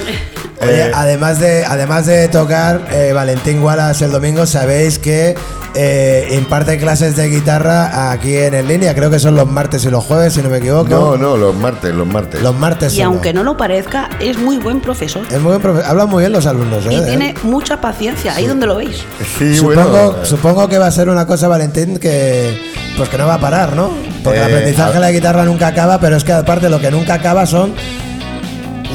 Oye, 0.64 0.88
Eh, 0.88 0.92
además 0.94 1.40
de 1.40 1.66
además 1.66 2.06
de 2.06 2.28
tocar 2.28 2.82
eh, 2.92 3.12
Valentín 3.14 3.62
Wallace 3.62 4.06
el 4.06 4.12
domingo, 4.12 4.46
sabéis 4.46 5.00
que 5.00 5.36
eh, 5.76 6.28
imparte 6.38 6.78
clases 6.78 7.16
de 7.16 7.30
guitarra 7.30 8.12
aquí 8.12 8.36
en, 8.38 8.54
en 8.54 8.68
línea. 8.68 8.94
Creo 8.94 9.10
que 9.10 9.18
son 9.20 9.36
los 9.36 9.48
martes 9.50 9.84
y 9.86 9.90
los 9.90 10.04
jueves, 10.04 10.34
si 10.34 10.42
no 10.44 10.50
me 10.50 10.58
equivoco. 10.58 10.88
no, 10.90 11.18
no, 11.18 11.36
los 11.36 11.56
martes, 11.56 11.94
los 11.96 12.06
martes. 12.08 12.42
Los 12.42 12.56
martes. 12.56 12.94
y 12.94 12.98
solo. 12.98 13.08
aunque 13.10 13.34
no 13.34 13.44
lo 13.44 13.58
parezca, 13.58 14.10
es 14.20 14.38
muy 14.38 14.58
buen 14.58 14.82
profesor. 14.82 15.24
Es 15.32 15.40
muy 15.42 15.58
buen 15.58 15.62
profe- 15.62 15.84
Hablan 15.84 16.10
muy 16.10 16.22
bien 16.22 16.32
los 16.32 16.46
alumnos, 16.46 16.86
¿eh? 16.86 16.94
Y 16.94 17.02
tiene 17.06 17.34
mucha 17.44 17.82
paciencia, 17.82 18.36
ahí 18.36 18.46
donde 18.46 18.68
lo 18.68 18.76
veis. 18.76 19.04
Sí, 19.40 19.56
supongo, 19.58 19.90
bueno. 20.12 20.26
supongo 20.26 20.70
que 20.70 20.78
va 20.78 20.88
a 20.88 20.92
ser 20.92 21.10
una 21.10 21.26
cosa, 21.26 21.48
Valentín, 21.48 21.98
que 21.98 22.56
pues 22.96 23.10
que 23.10 23.18
no 23.18 23.26
va 23.26 23.36
a 23.36 23.40
parar, 23.40 23.76
¿no? 23.76 23.90
Porque 24.24 24.40
el 24.40 24.46
Eh, 24.50 24.54
aprendizaje 24.54 24.94
de 24.94 25.00
la 25.00 25.12
guitarra 25.12 25.44
nunca 25.46 25.66
acaba, 25.68 26.00
pero 26.00 26.16
es 26.18 26.24
que 26.24 26.34
aparte 26.34 26.70
lo 26.70 26.80
que 26.80 26.92
nunca 26.92 27.16
acaba 27.16 27.48
son 27.48 27.74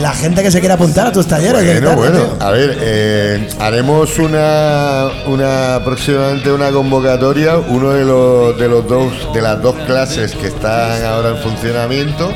la 0.00 0.12
gente 0.12 0.42
que 0.42 0.50
se 0.50 0.60
quiere 0.60 0.74
apuntar 0.74 1.06
a 1.08 1.12
tus 1.12 1.26
talleres. 1.26 1.80
Bueno, 1.80 1.96
bueno, 1.96 2.18
tío. 2.18 2.36
a 2.40 2.50
ver, 2.50 2.78
eh, 2.80 3.48
haremos 3.58 4.18
una, 4.18 5.08
una 5.26 5.80
próximamente 5.84 6.52
una 6.52 6.70
convocatoria, 6.70 7.56
uno 7.56 7.90
de 7.90 8.04
los 8.04 8.58
de 8.58 8.68
los 8.68 8.86
dos 8.86 9.32
de 9.34 9.42
las 9.42 9.60
dos 9.60 9.74
clases 9.86 10.34
que 10.34 10.48
están 10.48 11.04
ahora 11.04 11.30
en 11.30 11.38
funcionamiento 11.38 12.32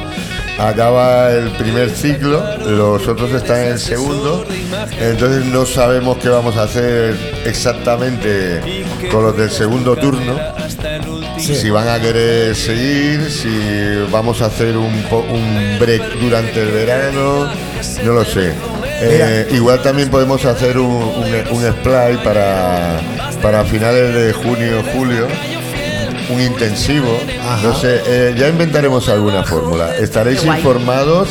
acaba 0.59 1.31
el 1.33 1.51
primer 1.53 1.91
ciclo, 1.91 2.43
los 2.67 3.07
otros 3.09 3.33
están 3.33 3.63
en 3.63 3.73
el 3.73 3.79
segundo, 3.79 4.45
entonces 5.01 5.45
no 5.47 5.67
sabemos 5.67 6.19
qué 6.19 6.29
vamos 6.29 6.57
a 6.57 6.65
hacer 6.65 7.17
exactamente 7.45 8.61
con 9.11 9.25
los 9.25 9.37
del 9.37 9.51
segundo 9.51 9.97
turno. 9.97 10.37
Si 11.43 11.71
van 11.71 11.89
a 11.89 12.01
querer 12.01 12.55
seguir, 12.55 13.31
si 13.31 13.49
vamos 14.11 14.41
a 14.43 14.47
hacer 14.47 14.77
un, 14.77 14.93
un 15.11 15.77
break 15.81 16.19
durante 16.21 16.63
el 16.63 16.71
verano, 16.71 17.49
no 18.05 18.13
lo 18.13 18.25
sé. 18.25 18.53
Eh, 19.05 19.49
igual 19.53 19.83
también 19.83 20.09
podemos 20.09 20.45
hacer 20.45 20.79
un, 20.79 20.93
un, 20.93 21.35
un 21.51 21.73
splay 21.73 22.17
para, 22.23 23.01
para 23.43 23.65
finales 23.65 24.15
de 24.15 24.33
junio, 24.33 24.83
julio, 24.95 25.27
un 26.31 26.41
intensivo. 26.41 27.19
No 27.63 27.75
sé, 27.75 28.01
eh, 28.07 28.35
ya 28.37 28.49
inventaremos 28.49 29.09
alguna 29.09 29.43
fórmula. 29.43 29.97
Estaréis 29.97 30.45
informados 30.45 31.29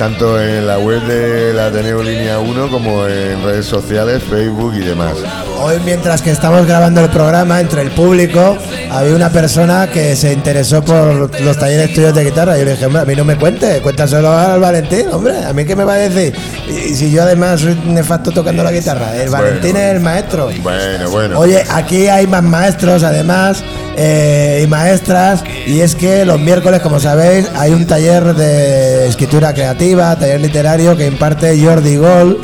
tanto 0.00 0.40
en 0.40 0.66
la 0.66 0.78
web 0.78 1.02
de 1.02 1.52
la 1.52 1.66
Ateneo 1.66 2.02
Línea 2.02 2.38
1 2.38 2.70
como 2.70 3.06
en 3.06 3.44
redes 3.44 3.66
sociales, 3.66 4.22
Facebook 4.22 4.72
y 4.74 4.78
demás. 4.78 5.12
Hoy, 5.60 5.76
mientras 5.84 6.22
que 6.22 6.30
estamos 6.30 6.66
grabando 6.66 7.02
el 7.02 7.10
programa, 7.10 7.60
entre 7.60 7.82
el 7.82 7.90
público, 7.90 8.56
había 8.90 9.14
una 9.14 9.28
persona 9.28 9.90
que 9.90 10.16
se 10.16 10.32
interesó 10.32 10.82
por 10.82 11.38
los 11.42 11.58
talleres 11.58 11.92
tuyos 11.92 12.14
de 12.14 12.24
guitarra. 12.24 12.56
Yo 12.56 12.64
le 12.64 12.70
dije, 12.70 12.86
hombre, 12.86 13.02
a 13.02 13.04
mí 13.04 13.14
no 13.14 13.26
me 13.26 13.36
cuente, 13.36 13.82
cuéntaselo 13.82 14.32
al 14.32 14.58
Valentín, 14.58 15.06
hombre, 15.12 15.44
a 15.44 15.52
mí 15.52 15.66
qué 15.66 15.76
me 15.76 15.84
va 15.84 15.92
a 15.92 15.98
decir. 15.98 16.34
Y, 16.66 16.92
y 16.92 16.94
si 16.94 17.10
yo 17.10 17.22
además 17.24 17.60
soy 17.60 17.74
nefasto 17.84 18.30
tocando 18.30 18.64
la 18.64 18.72
guitarra, 18.72 19.14
el 19.16 19.28
Valentín 19.28 19.72
Bueno. 19.72 19.86
es 19.86 19.94
el 19.96 20.00
maestro. 20.00 20.48
Bueno, 20.62 21.10
bueno. 21.10 21.38
Oye, 21.38 21.62
aquí 21.68 22.08
hay 22.08 22.26
más 22.26 22.42
maestros 22.42 23.02
además 23.02 23.62
eh, 23.96 24.60
y 24.64 24.66
maestras 24.66 25.42
y 25.66 25.80
es 25.80 25.94
que 25.94 26.24
los 26.24 26.40
miércoles, 26.40 26.80
como 26.80 27.00
sabéis, 27.00 27.48
hay 27.56 27.72
un 27.72 27.86
taller 27.86 28.34
de 28.34 29.08
escritura 29.08 29.52
creativa, 29.54 30.16
taller 30.18 30.40
literario 30.40 30.96
que 30.96 31.06
imparte 31.06 31.58
Jordi 31.62 31.96
Gol. 31.96 32.40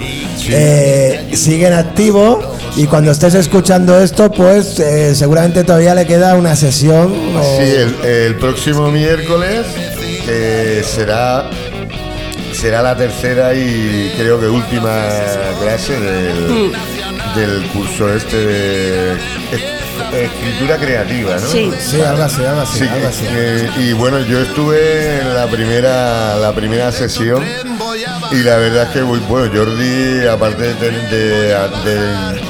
Eh, 0.48 1.30
sigue 1.34 1.66
en 1.66 1.72
activo 1.72 2.40
y 2.76 2.86
cuando 2.86 3.10
estés 3.10 3.34
escuchando 3.34 3.98
esto, 4.00 4.30
pues 4.30 4.78
eh, 4.78 5.14
seguramente 5.14 5.64
todavía 5.64 5.94
le 5.94 6.06
queda 6.06 6.34
una 6.36 6.54
sesión. 6.54 7.12
o- 7.36 7.58
Sí, 7.58 7.64
el, 7.64 7.94
el 8.08 8.34
próximo 8.36 8.90
miércoles 8.90 9.66
será 10.84 11.48
será 12.52 12.82
la 12.82 12.96
tercera 12.96 13.54
y 13.54 14.12
creo 14.16 14.40
que 14.40 14.46
última 14.46 14.98
clase 15.62 15.92
del, 16.00 16.72
del 17.36 17.62
curso 17.72 18.12
este 18.14 18.36
de 18.36 19.16
escritura 20.12 20.76
creativa, 20.76 21.34
¿no? 21.34 21.46
Sí. 21.46 21.70
Sí, 21.80 22.00
algo 22.00 22.22
así, 22.24 22.44
algo 22.44 22.60
así, 22.62 22.78
Sí, 22.78 22.88
algo 22.88 23.08
así. 23.08 23.24
eh, 23.28 23.70
y 23.78 23.92
bueno, 23.92 24.20
yo 24.20 24.40
estuve 24.40 25.20
en 25.20 25.34
la 25.34 25.46
primera, 25.46 26.36
la 26.36 26.52
primera 26.52 26.90
sesión 26.92 27.44
y 28.32 28.36
la 28.42 28.56
verdad 28.56 28.84
es 28.84 28.88
que 28.90 29.02
muy 29.02 29.18
bueno. 29.20 29.50
Jordi, 29.54 30.26
aparte 30.26 30.62
de, 30.62 30.74
tener- 30.74 31.10
de- 31.10 31.90
de 31.90 32.40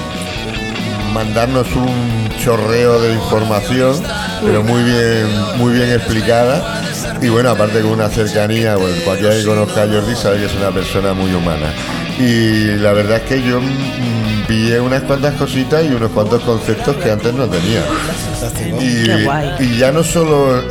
mandarnos 1.12 1.66
un 1.74 2.28
chorreo 2.42 3.00
de 3.00 3.14
información, 3.14 4.02
pero 4.44 4.62
muy 4.62 4.82
bien, 4.82 5.26
muy 5.56 5.72
bien 5.74 5.90
explicada. 5.90 6.82
Y 7.22 7.28
bueno, 7.28 7.50
aparte 7.50 7.80
con 7.80 7.92
una 7.92 8.08
cercanía, 8.10 8.76
bueno, 8.76 8.94
cualquiera 9.04 9.34
que 9.34 9.44
conozca 9.44 9.82
a 9.84 9.86
Jordi 9.86 10.14
sabe 10.14 10.38
que 10.38 10.46
es 10.46 10.54
una 10.54 10.70
persona 10.70 11.14
muy 11.14 11.32
humana. 11.32 11.72
Y 12.18 12.76
la 12.78 12.92
verdad 12.92 13.16
es 13.18 13.22
que 13.22 13.42
yo 13.42 13.60
mm, 13.60 14.25
pillé 14.46 14.80
unas 14.80 15.02
cuantas 15.02 15.34
cositas 15.34 15.84
y 15.84 15.88
unos 15.88 16.10
cuantos 16.12 16.42
conceptos 16.42 16.96
que 16.96 17.10
antes 17.10 17.32
no 17.34 17.46
tenía. 17.48 17.82
Y, 18.80 19.78
ya 19.78 19.92
no 19.92 20.02
solo 20.04 20.62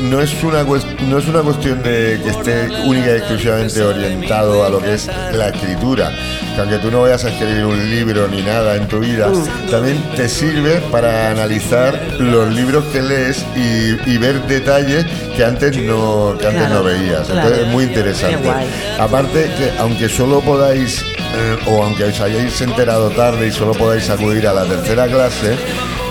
no 0.00 0.20
es 0.20 0.30
una 0.44 0.62
no 0.62 1.18
es 1.18 1.26
una 1.26 1.40
cuestión 1.40 1.82
de 1.82 2.20
que 2.22 2.28
esté 2.30 2.68
única 2.84 3.06
y 3.08 3.16
exclusivamente 3.16 3.82
orientado 3.82 4.64
a 4.64 4.68
lo 4.68 4.80
que 4.80 4.94
es 4.94 5.06
la 5.32 5.48
escritura 5.48 6.12
que 6.54 6.60
aunque 6.60 6.78
tú 6.78 6.90
no 6.90 7.02
vayas 7.02 7.24
a 7.24 7.30
escribir 7.30 7.64
un 7.64 7.90
libro 7.90 8.28
ni 8.28 8.42
nada 8.42 8.76
en 8.76 8.86
tu 8.88 9.00
vida 9.00 9.28
Mm. 9.28 9.70
también 9.70 9.96
te 10.14 10.28
sirve 10.28 10.82
para 10.92 11.30
analizar 11.30 11.98
los 12.18 12.52
libros 12.54 12.84
que 12.92 13.00
lees 13.02 13.44
y, 13.56 14.10
y 14.10 14.18
ver 14.18 14.42
detalles 14.46 15.06
que 15.34 15.44
antes 15.44 15.76
no 15.78 16.36
que 16.38 16.46
antes 16.46 16.66
Claro, 16.66 16.74
no 16.74 16.84
veías 16.84 17.26
claro. 17.26 17.40
entonces 17.40 17.66
es 17.66 17.72
muy 17.72 17.84
interesante 17.84 18.50
aparte 18.98 19.50
que 19.56 19.70
aunque 19.78 20.08
solo 20.10 20.40
podáis 20.40 21.02
eh, 21.36 21.56
o 21.66 21.82
aunque 21.84 22.04
os 22.04 22.20
hayáis 22.20 22.60
enterado 22.60 23.10
tarde 23.10 23.46
y 23.48 23.52
solo 23.52 23.72
podáis 23.72 24.08
acudir 24.10 24.46
a 24.46 24.52
la 24.54 24.64
tercera 24.64 25.06
clase 25.06 25.56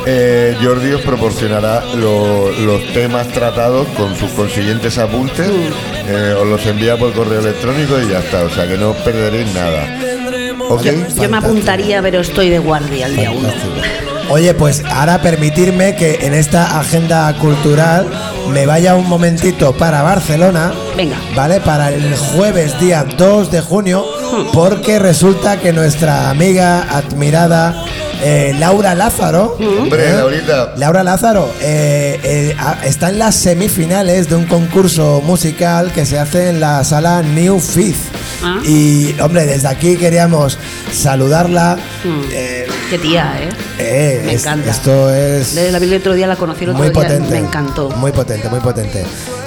eh, 0.07 0.55
Jordi 0.61 0.91
os 0.93 1.01
proporcionará 1.01 1.83
lo- 1.95 2.51
los 2.51 2.93
temas 2.93 3.27
tratados 3.29 3.87
con 3.97 4.15
sus 4.15 4.29
consiguientes 4.31 4.97
apuntes, 4.99 5.49
eh, 6.07 6.35
os 6.39 6.45
los 6.47 6.63
envía 6.67 6.95
por 6.95 7.11
correo 7.13 7.39
electrónico 7.39 7.99
y 7.99 8.09
ya 8.11 8.19
está, 8.19 8.43
o 8.43 8.49
sea 8.51 8.67
que 8.67 8.77
no 8.77 8.93
perderéis 8.93 9.51
nada. 9.55 9.99
¿Ok? 10.69 10.85
Yo 11.19 11.27
me 11.29 11.37
apuntaría, 11.37 12.01
pero 12.03 12.19
estoy 12.21 12.49
de 12.49 12.59
guardia 12.59 13.07
el 13.07 13.15
día 13.15 13.31
uno. 13.31 13.49
Oye, 14.29 14.53
pues 14.55 14.83
ahora 14.85 15.21
permitirme 15.21 15.95
que 15.95 16.19
en 16.21 16.33
esta 16.35 16.79
agenda 16.79 17.31
cultural 17.39 18.07
me 18.49 18.65
vaya 18.65 18.95
un 18.95 19.07
momentito 19.07 19.73
para 19.73 20.01
Barcelona. 20.01 20.71
Venga. 20.97 21.17
¿Vale? 21.35 21.61
Para 21.61 21.89
el 21.89 22.15
jueves 22.15 22.79
día 22.79 23.05
2 23.17 23.51
de 23.51 23.61
junio, 23.61 24.03
porque 24.53 24.99
resulta 24.99 25.59
que 25.59 25.71
nuestra 25.73 26.29
amiga 26.29 26.83
admirada 26.89 27.83
eh, 28.23 28.55
Laura 28.57 28.95
Lázaro. 28.95 29.57
Hombre, 29.79 30.09
¿eh? 30.09 30.13
Laurita. 30.13 30.73
Laura 30.77 31.03
Lázaro 31.03 31.49
eh, 31.61 32.19
eh, 32.23 32.55
a- 32.57 32.85
está 32.85 33.09
en 33.09 33.19
las 33.19 33.35
semifinales 33.35 34.29
de 34.29 34.35
un 34.35 34.45
concurso 34.45 35.21
musical 35.25 35.91
que 35.91 36.05
se 36.05 36.17
hace 36.17 36.49
en 36.49 36.59
la 36.59 36.83
sala 36.83 37.21
New 37.21 37.59
Fifth. 37.59 38.13
Ah. 38.43 38.59
Y, 38.65 39.15
hombre, 39.19 39.45
desde 39.45 39.67
aquí 39.67 39.97
queríamos 39.97 40.57
saludarla. 40.93 41.77
eh, 42.31 42.67
Qué 42.89 42.97
tía, 42.99 43.33
¿eh? 43.41 43.49
eh, 43.79 44.21
Me 44.25 44.33
es- 44.33 44.41
encanta. 44.41 44.71
Esto 44.71 45.13
es 45.13 45.53
La 45.71 45.79
vi 45.79 45.87
el 45.87 45.95
otro 45.95 46.13
día, 46.13 46.27
la 46.27 46.35
conocí 46.35 46.63
el 46.63 46.69
otro 46.71 46.79
muy 46.83 46.89
día, 46.91 47.01
potente. 47.01 47.31
me 47.31 47.39
encantó. 47.39 47.89
Muy 47.91 48.11
potente, 48.11 48.47
muy 48.49 48.59
potente. 48.59 49.05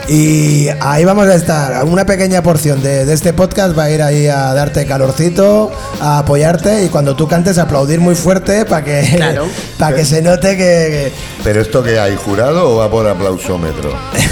Y 0.09 0.69
ahí 0.81 1.05
vamos 1.05 1.27
a 1.27 1.35
estar. 1.35 1.85
Una 1.85 2.07
pequeña 2.07 2.43
porción 2.43 2.83
de, 2.83 3.05
de 3.05 3.13
este 3.13 3.35
podcast 3.35 3.79
va 3.79 3.85
a 3.85 3.91
ir 3.91 4.01
ahí 4.03 4.27
a 4.27 4.55
darte 4.55 4.87
calorcito, 4.87 5.71
a 6.01 6.21
apoyarte 6.21 6.85
y 6.85 6.89
cuando 6.89 7.15
tú 7.15 7.29
cantes 7.29 7.59
aplaudir 7.59 8.01
muy 8.01 8.15
fuerte 8.15 8.65
para 8.65 8.85
que, 8.85 9.13
Claro. 9.17 9.47
para 9.79 9.97
que 9.97 10.05
se 10.07 10.23
note 10.23 10.57
que, 10.57 11.13
¿Pero 11.45 11.61
esto 11.61 11.83
que 11.83 11.99
hay, 12.01 12.17
jurado 12.17 12.71
o 12.71 12.77
va 12.77 12.91
por 12.91 13.07
aplausómetro? 13.07 13.91
que- 14.17 14.29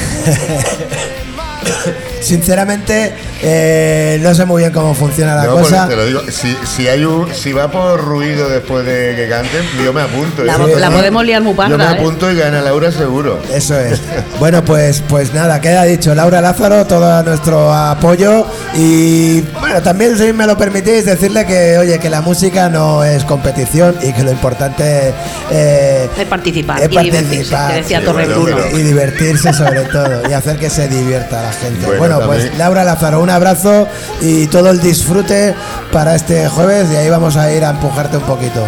sinceramente 2.23 3.15
eh, 3.43 4.19
no 4.23 4.35
sé 4.35 4.45
muy 4.45 4.63
bien 4.63 4.73
cómo 4.73 4.95
funciona 4.95 5.35
la 5.35 5.45
No, 5.45 5.57
cosa. 5.57 5.87
te 5.89 5.97
lo 5.97 6.07
digo, 6.07 6.21
si, 6.31 6.57
si, 6.65 6.89
hay 6.89 7.05
un, 7.05 7.33
si 7.35 7.53
va 7.53 7.71
por 7.71 8.01
ruido 8.03 8.49
después 8.49 8.85
de 8.87 9.15
que 9.17 9.29
canten, 9.29 9.63
yo 9.85 9.93
me 9.93 10.03
apunto. 10.03 10.43
La, 10.45 10.55
¿eh? 10.55 10.77
la 10.79 10.91
podemos 10.91 11.25
liar 11.25 11.43
muy 11.43 11.53
Yo 11.55 11.63
me 11.69 11.77
parda, 11.77 11.93
¿eh? 11.93 11.99
apunto 11.99 12.31
y 12.31 12.37
gana 12.37 12.61
Laura 12.63 12.91
seguro. 12.91 13.39
Eso 13.53 13.79
es. 13.79 14.01
Bueno, 14.41 14.65
pues, 14.65 15.03
pues 15.09 15.35
nada, 15.35 15.61
queda 15.61 15.85
dicho. 15.85 16.15
Laura 16.15 16.41
Lázaro, 16.41 16.87
todo 16.87 17.23
nuestro 17.23 17.73
apoyo. 17.73 18.47
Y 18.75 19.41
bueno, 19.61 19.83
también 19.83 20.17
si 20.17 20.33
me 20.33 20.47
lo 20.47 20.57
permitís, 20.57 21.05
decirle 21.05 21.47
que, 21.47 21.79
oye, 21.79 21.99
que 21.99 22.11
la 22.11 22.21
música 22.21 22.69
no 22.69 23.05
es 23.05 23.25
competición 23.25 23.97
y 24.03 24.13
que 24.13 24.23
lo 24.23 24.31
importante 24.31 25.13
eh, 25.51 26.09
Es 26.19 26.25
participar 26.27 26.79
es 26.81 26.85
y 26.87 26.89
divertirse, 26.89 27.23
participar, 27.25 27.71
que 27.71 27.77
decía 27.77 27.99
sí, 28.01 28.05
Torre 28.07 28.25
bueno, 28.27 28.41
Bruno. 28.43 28.57
pero- 28.65 28.79
y 28.79 28.83
divertirse 28.83 29.53
sobre 29.53 29.83
todo 29.83 30.23
y 30.29 30.33
hacer 30.33 30.57
que 30.59 30.71
se 30.71 30.89
divierta 30.89 31.43
la 31.43 31.53
gente. 31.53 31.87
Bueno, 31.87 32.17
Bueno, 32.17 32.27
pues 32.27 32.57
Laura 32.59 32.85
Lázaro, 32.85 33.21
un 33.27 33.31
abrazo 33.31 33.89
y 34.21 34.47
todo 34.47 34.71
el 34.71 34.81
disfrute 34.81 35.53
para 35.91 36.15
este 36.15 36.49
jueves 36.49 36.87
y 36.93 36.95
ahí 36.95 37.11
vamos 37.11 37.37
a 37.37 37.51
ir 37.51 37.65
a 37.65 37.71
empujarte 37.71 38.19
un 38.19 38.23
poquito. 38.23 38.65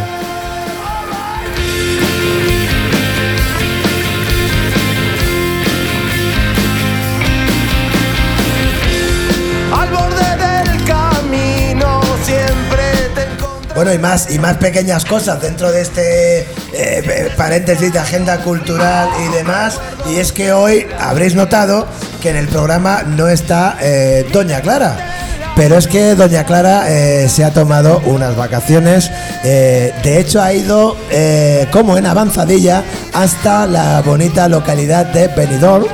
Bueno, 13.76 13.94
y 13.94 13.98
más, 13.98 14.28
y 14.32 14.40
más 14.40 14.56
pequeñas 14.56 15.04
cosas 15.04 15.40
dentro 15.40 15.70
de 15.70 15.82
este 15.82 16.40
eh, 16.40 16.46
eh, 16.72 17.30
paréntesis 17.36 17.92
de 17.92 18.00
agenda 18.00 18.38
cultural 18.38 19.08
y 19.24 19.36
demás. 19.36 19.78
Y 20.10 20.16
es 20.16 20.32
que 20.32 20.52
hoy 20.52 20.84
habréis 20.98 21.36
notado 21.36 21.86
que 22.20 22.30
en 22.30 22.36
el 22.36 22.48
programa 22.48 23.02
no 23.06 23.28
está 23.28 23.76
eh, 23.80 24.26
Doña 24.32 24.60
Clara. 24.60 24.96
Pero 25.56 25.76
es 25.76 25.88
que 25.88 26.14
Doña 26.14 26.44
Clara 26.44 26.84
eh, 26.88 27.28
se 27.28 27.44
ha 27.44 27.50
tomado 27.52 28.00
unas 28.06 28.36
vacaciones. 28.36 29.10
eh, 29.42 29.92
de 30.04 30.20
hecho, 30.20 30.40
ha 30.40 30.52
ido 30.52 30.96
eh, 31.10 31.66
como 31.72 31.96
en 31.96 32.06
avanzadilla 32.06 32.84
hasta 33.12 33.66
la 33.66 34.00
bonita 34.02 34.48
localidad 34.48 35.06
de 35.06 35.26
Benidorm, 35.28 35.86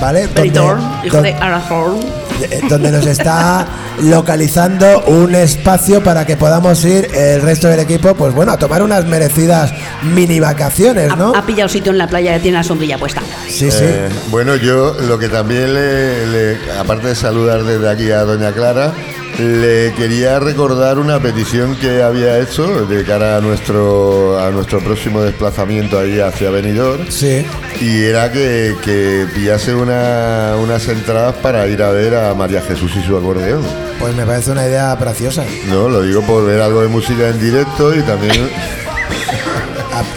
¿vale? 0.00 0.22
Donde- 0.28 0.40
Benidorm, 0.42 0.82
hijo 1.04 1.20
de 1.20 1.34
Aragorn. 1.34 2.00
Eh, 2.42 2.60
donde 2.68 2.90
nos 2.90 3.06
está 3.06 3.66
localizando 4.02 5.04
un 5.06 5.34
espacio 5.34 6.02
para 6.02 6.26
que 6.26 6.36
podamos 6.36 6.84
ir 6.84 7.08
el 7.14 7.42
resto 7.42 7.68
del 7.68 7.80
equipo, 7.80 8.14
pues 8.14 8.34
bueno, 8.34 8.52
a 8.52 8.56
tomar 8.58 8.82
unas 8.82 9.04
merecidas 9.06 9.72
mini 10.02 10.40
vacaciones, 10.40 11.16
¿no? 11.16 11.34
Ha, 11.34 11.38
ha 11.40 11.46
pillado 11.46 11.68
sitio 11.68 11.92
en 11.92 11.98
la 11.98 12.06
playa 12.08 12.38
tiene 12.40 12.58
la 12.58 12.64
sombrilla 12.64 12.98
puesta. 12.98 13.20
Sí, 13.48 13.70
sí. 13.70 13.78
Eh, 13.82 14.08
bueno, 14.30 14.56
yo 14.56 14.94
lo 15.06 15.18
que 15.18 15.28
también 15.28 15.74
le, 15.74 16.26
le- 16.26 16.58
aparte 16.78 17.08
de 17.08 17.14
saludar 17.14 17.62
desde 17.64 17.88
aquí 17.88 18.10
a 18.10 18.22
Doña 18.22 18.52
Clara, 18.52 18.92
le 19.38 19.92
quería 19.96 20.38
recordar 20.38 20.98
una 20.98 21.18
petición 21.20 21.74
que 21.76 22.02
había 22.02 22.38
hecho 22.38 22.86
de 22.86 23.02
cara 23.04 23.36
a 23.36 23.40
nuestro 23.40 24.38
a 24.38 24.50
nuestro 24.50 24.78
próximo 24.80 25.22
desplazamiento 25.22 25.98
ahí 25.98 26.20
hacia 26.20 26.50
Benidorm 26.50 27.10
Sí. 27.10 27.44
y 27.80 28.04
era 28.04 28.30
que, 28.30 28.74
que 28.84 29.26
pillase 29.34 29.74
una- 29.74 30.54
unas 30.62 30.86
entradas 30.88 31.34
para 31.42 31.66
ir 31.66 31.82
a 31.82 31.90
ver 31.90 32.14
a 32.14 32.32
María 32.34 32.60
Jesús 32.62 32.92
y 32.96 33.02
su 33.02 33.16
acordeón. 33.16 33.62
Pues 33.98 34.14
me 34.14 34.24
parece 34.24 34.50
una 34.52 34.66
idea 34.66 34.96
preciosa. 34.98 35.44
No, 35.68 35.88
lo 35.88 36.02
digo 36.02 36.20
por 36.22 36.44
ver 36.46 36.60
algo 36.60 36.82
de 36.82 36.88
música 36.88 37.28
en 37.28 37.40
directo 37.40 37.94
y 37.94 38.02
también 38.02 38.48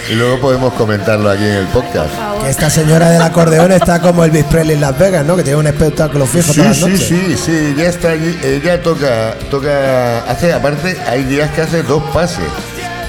y 0.10 0.15
luego 0.15 0.39
podemos 0.39 0.73
comentarlo 0.73 1.30
aquí 1.30 1.43
en 1.43 1.54
el 1.56 1.67
podcast. 1.67 2.10
Que 2.43 2.50
esta 2.50 2.69
señora 2.69 3.10
del 3.10 3.21
acordeón 3.21 3.71
está 3.71 4.00
como 4.02 4.23
Elvis 4.23 4.45
Presley 4.45 4.76
en 4.76 4.82
Las 4.82 4.97
Vegas, 4.97 5.26
¿no? 5.26 5.36
Que 5.36 5.43
tiene 5.43 5.58
un 5.60 5.67
espectáculo 5.67 6.26
fijo 6.26 6.54
Sí, 6.54 6.60
todas 6.62 6.80
las 6.82 6.89
sí, 6.89 6.91
noches. 6.91 7.08
sí, 7.08 7.38
sí, 7.38 7.76
ya 7.78 7.86
está 7.86 8.12
allí, 8.12 8.38
ella 8.43 8.82
toca, 8.82 9.36
toca, 9.50 10.19
hace, 10.30 10.54
aparte 10.54 10.97
hay 11.08 11.23
días 11.23 11.50
que 11.52 11.62
hace 11.62 11.84
dos 11.84 12.04
pases 12.13 12.45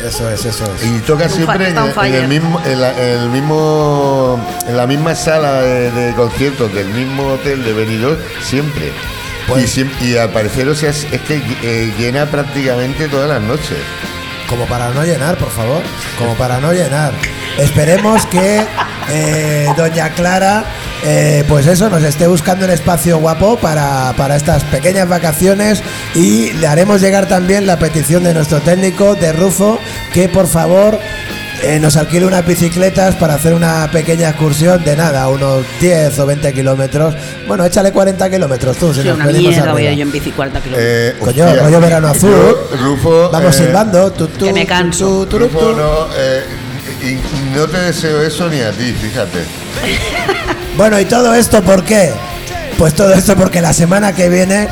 Eso 0.06 0.28
es, 0.30 0.44
eso 0.44 0.64
es. 0.64 0.86
y 0.86 0.98
toca 1.00 1.28
siempre 1.28 1.68
en, 1.70 1.76
en 1.78 2.14
el 2.14 2.28
mismo, 2.28 2.60
en, 2.64 2.80
la, 2.80 2.90
en 2.92 3.18
el 3.20 3.28
mismo, 3.30 4.40
en 4.66 4.76
la 4.76 4.86
misma 4.86 5.14
sala 5.14 5.60
de, 5.62 5.90
de 5.90 6.14
conciertos 6.14 6.72
del 6.74 6.88
mismo 6.88 7.26
hotel 7.34 7.64
de 7.64 7.72
Benidorm 7.72 8.16
siempre. 8.42 8.92
Pues- 9.46 9.78
y, 9.78 9.90
y 10.02 10.16
al 10.16 10.28
parecer, 10.30 10.68
o 10.68 10.74
sea, 10.74 10.90
es, 10.90 11.06
es 11.10 11.20
que 11.22 11.36
eh, 11.62 11.92
llena 11.98 12.26
prácticamente 12.26 13.08
todas 13.08 13.28
las 13.28 13.40
noches. 13.40 13.78
Como 14.48 14.66
para 14.66 14.90
no 14.90 15.04
llenar, 15.04 15.36
por 15.36 15.50
favor. 15.50 15.82
Como 16.18 16.34
para 16.34 16.58
no 16.60 16.72
llenar. 16.72 17.12
Esperemos 17.58 18.24
que 18.26 18.64
eh, 19.10 19.66
Doña 19.76 20.10
Clara, 20.10 20.64
eh, 21.04 21.44
pues 21.48 21.66
eso, 21.66 21.90
nos 21.90 22.02
esté 22.02 22.26
buscando 22.26 22.64
un 22.64 22.70
espacio 22.70 23.18
guapo 23.18 23.56
para, 23.56 24.12
para 24.16 24.36
estas 24.36 24.64
pequeñas 24.64 25.08
vacaciones 25.08 25.82
y 26.14 26.52
le 26.52 26.66
haremos 26.66 27.00
llegar 27.00 27.26
también 27.26 27.66
la 27.66 27.78
petición 27.78 28.24
de 28.24 28.34
nuestro 28.34 28.60
técnico, 28.60 29.14
de 29.14 29.32
Rufo, 29.32 29.78
que 30.12 30.28
por 30.28 30.46
favor 30.46 30.98
eh, 31.62 31.78
nos 31.80 31.96
alquile 31.96 32.26
unas 32.26 32.46
bicicletas 32.46 33.14
para 33.16 33.34
hacer 33.34 33.52
una 33.54 33.88
pequeña 33.90 34.28
excursión 34.30 34.82
de 34.84 34.96
nada, 34.96 35.28
unos 35.28 35.64
10 35.80 36.18
o 36.18 36.26
20 36.26 36.52
kilómetros. 36.52 37.14
Bueno, 37.46 37.64
échale 37.64 37.92
40 37.92 38.30
kilómetros 38.30 38.76
tú, 38.76 38.94
si 38.94 39.02
Sí, 39.02 39.08
nos 39.08 39.16
una 39.16 39.26
mierda 39.26 39.72
voy 39.72 39.84
yo 39.96 40.02
en 40.02 40.12
bici 40.12 40.30
40 40.30 40.60
kilómetros. 40.60 40.88
Eh, 40.90 41.14
Coño, 41.18 41.44
hostia, 41.46 41.62
rollo 41.62 41.80
verano 41.80 42.08
azul. 42.08 42.56
Rufo, 42.80 43.30
Vamos 43.30 43.58
eh, 43.60 43.64
silbando. 43.64 44.12
tu, 44.12 44.26
tu, 44.28 44.46
que 44.46 44.52
me 44.52 44.66
canso. 44.66 45.26
tu, 45.26 45.38
Rufo, 45.38 45.72
no, 45.72 46.06
eh, 46.16 46.44
y 47.02 47.56
no 47.56 47.66
te 47.66 47.78
deseo 47.78 48.22
eso 48.22 48.48
ni 48.48 48.60
a 48.60 48.70
ti, 48.70 48.92
fíjate. 48.92 49.38
Bueno, 50.76 50.98
¿y 51.00 51.04
todo 51.06 51.34
esto 51.34 51.62
por 51.62 51.84
qué? 51.84 52.12
Pues 52.76 52.94
todo 52.94 53.12
esto 53.12 53.34
porque 53.36 53.60
la 53.60 53.72
semana 53.72 54.14
que 54.14 54.28
viene 54.28 54.68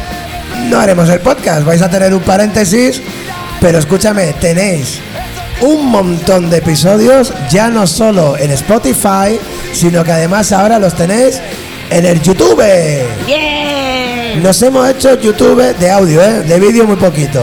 no 0.70 0.78
haremos 0.78 1.08
el 1.08 1.20
podcast. 1.20 1.64
Vais 1.64 1.82
a 1.82 1.90
tener 1.90 2.14
un 2.14 2.20
paréntesis, 2.20 3.02
pero 3.60 3.78
escúchame, 3.78 4.32
tenéis 4.34 5.00
un 5.62 5.86
montón 5.90 6.50
de 6.50 6.58
episodios, 6.58 7.32
ya 7.50 7.68
no 7.68 7.86
solo 7.86 8.36
en 8.36 8.50
Spotify, 8.52 9.38
sino 9.72 10.04
que 10.04 10.12
además 10.12 10.52
ahora 10.52 10.78
los 10.78 10.94
tenéis 10.94 11.40
en 11.90 12.04
el 12.06 12.20
YouTube. 12.20 12.62
¡Bien! 13.26 14.42
Nos 14.42 14.60
hemos 14.62 14.88
hecho 14.88 15.18
YouTube 15.18 15.62
de 15.78 15.90
audio, 15.90 16.20
¿eh? 16.22 16.42
de 16.42 16.60
vídeo 16.60 16.84
muy 16.84 16.96
poquito. 16.96 17.42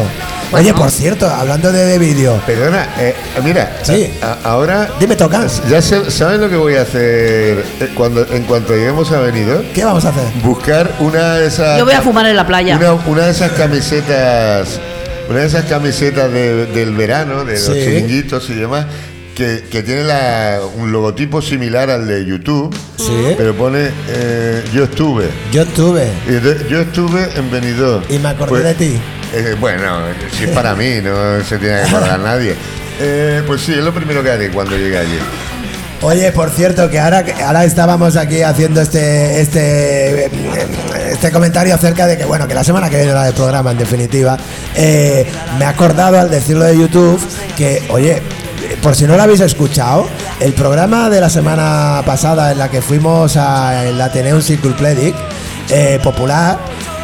Oye, 0.51 0.71
por 0.71 0.91
cierto, 0.91 1.27
hablando 1.27 1.71
de, 1.71 1.83
de 1.83 1.97
vídeo, 1.97 2.39
Perdona, 2.45 2.87
eh, 2.99 3.15
mira, 3.43 3.77
Sí. 3.81 4.13
a- 4.21 4.37
ahora 4.43 4.87
dime 4.99 5.15
tocan. 5.15 5.47
ya 5.67 5.81
sé- 5.81 6.11
¿sabes 6.11 6.39
lo 6.39 6.47
que 6.47 6.55
voy 6.55 6.75
a 6.75 6.83
hacer 6.83 7.65
cuando 7.95 8.23
en 8.31 8.43
cuanto 8.43 8.73
lleguemos 8.75 9.11
a 9.11 9.19
Benidorm? 9.21 9.63
¿Qué 9.73 9.83
vamos 9.83 10.05
a 10.05 10.09
hacer? 10.09 10.21
Buscar 10.43 10.91
una 10.99 11.37
de 11.37 11.47
esas 11.47 11.79
Yo 11.79 11.85
voy 11.85 11.95
a 11.95 12.03
fumar 12.03 12.27
en 12.27 12.35
la 12.35 12.45
playa. 12.45 12.77
una, 12.77 12.93
una 12.93 13.25
de 13.25 13.31
esas 13.31 13.51
camisetas 13.53 14.79
una 15.29 15.39
de 15.39 15.45
esas 15.47 15.65
camisetas 15.65 16.31
de- 16.31 16.65
del 16.67 16.95
verano 16.95 17.43
de 17.45 17.53
los 17.53 17.61
Sí. 17.63 17.73
chiringuitos 17.73 18.49
y 18.49 18.55
demás 18.55 18.85
que, 19.35 19.63
que 19.71 19.81
tiene 19.81 20.03
la- 20.03 20.59
un 20.75 20.91
logotipo 20.91 21.41
similar 21.41 21.89
al 21.89 22.07
de 22.07 22.25
YouTube 22.25 22.75
Sí. 22.97 23.33
pero 23.37 23.55
pone 23.55 23.89
eh, 24.09 24.63
yo 24.73 24.83
estuve 24.83 25.25
Yo 25.51 25.65
tuve. 25.65 26.07
Y 26.29 26.33
entonces, 26.35 26.67
yo 26.69 26.81
estuve 26.81 27.27
en 27.35 27.49
Benidorm 27.51 28.03
Y 28.09 28.19
me 28.19 28.29
acordé 28.29 28.49
Pues, 28.49 28.63
de 28.63 28.73
ti. 28.75 28.99
eh, 29.33 29.55
bueno, 29.59 29.99
si 30.37 30.43
es 30.45 30.49
para 30.51 30.75
mí, 30.75 30.99
no 31.03 31.43
se 31.43 31.57
tiene 31.57 31.81
que 31.81 31.87
acordar 31.89 32.19
nadie. 32.23 32.55
Eh, 32.99 33.41
pues 33.47 33.61
sí, 33.61 33.71
es 33.73 33.83
lo 33.83 33.91
primero 33.93 34.21
que 34.21 34.29
haré 34.29 34.49
cuando 34.51 34.77
llegue 34.77 34.97
allí. 34.99 35.17
Oye, 36.01 36.31
por 36.33 36.49
cierto, 36.51 36.89
que 36.91 36.99
ahora, 36.99 37.23
que 37.23 37.31
ahora 37.41 37.63
estábamos 37.63 38.17
aquí 38.17 38.41
haciendo 38.41 38.81
este, 38.81 39.39
este, 39.41 40.29
este 41.13 41.31
comentario 41.31 41.73
acerca 41.75 42.07
de 42.07 42.17
que, 42.17 42.25
bueno, 42.25 42.47
que 42.47 42.53
la 42.53 42.63
semana 42.63 42.89
que 42.89 42.97
viene 42.97 43.13
la 43.13 43.25
del 43.25 43.33
programa, 43.33 43.71
en 43.71 43.77
definitiva, 43.77 44.37
eh, 44.75 45.25
me 45.57 45.65
he 45.65 45.67
acordado 45.67 46.19
al 46.19 46.29
decirlo 46.29 46.65
de 46.65 46.77
YouTube 46.77 47.21
que, 47.55 47.83
oye, 47.89 48.21
por 48.81 48.95
si 48.95 49.05
no 49.05 49.15
lo 49.15 49.23
habéis 49.23 49.39
escuchado, 49.41 50.07
el 50.39 50.53
programa 50.53 51.09
de 51.09 51.21
la 51.21 51.29
semana 51.29 52.01
pasada 52.05 52.51
en 52.51 52.57
la 52.57 52.69
que 52.69 52.81
fuimos 52.81 53.37
al 53.37 53.99
Ateneum 54.01 54.41
Cyclopledic 54.41 55.15
eh, 55.69 55.99
popular, 56.03 56.57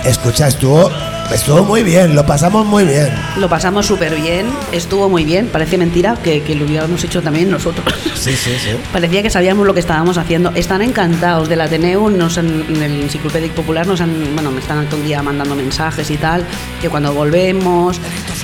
escucha, 0.03 0.47
estuvo, 0.47 0.89
estuvo 1.33 1.63
muy 1.63 1.83
bien, 1.83 2.15
lo 2.15 2.25
pasamos 2.25 2.65
muy 2.65 2.83
bien. 2.83 3.09
Lo 3.37 3.47
pasamos 3.49 3.85
súper 3.85 4.15
bien, 4.15 4.47
estuvo 4.71 5.09
muy 5.09 5.23
bien. 5.23 5.47
Parece 5.47 5.77
mentira 5.77 6.15
que, 6.23 6.41
que 6.41 6.55
lo 6.55 6.65
hubiéramos 6.65 7.03
hecho 7.03 7.21
también 7.21 7.49
nosotros. 7.51 7.85
Sí, 8.19 8.33
sí, 8.35 8.51
sí. 8.61 8.71
Parecía 8.91 9.21
que 9.23 9.29
sabíamos 9.29 9.65
lo 9.65 9.73
que 9.73 9.79
estábamos 9.79 10.17
haciendo. 10.17 10.51
Están 10.53 10.81
encantados 10.81 11.47
del 11.47 11.61
Ateneo, 11.61 12.09
nos 12.09 12.37
han- 12.37 12.65
en 12.67 12.83
el 12.83 13.03
Enciclopedic 13.03 13.53
Popular 13.53 13.87
nos 13.87 14.01
han, 14.01 14.11
bueno, 14.33 14.51
me 14.51 14.59
están 14.59 14.85
todo 14.87 14.99
el 14.99 15.05
día 15.07 15.23
mandando 15.23 15.55
mensajes 15.55 16.11
y 16.11 16.17
tal, 16.17 16.43
que 16.81 16.89
cuando 16.89 17.13
volvemos, 17.13 17.97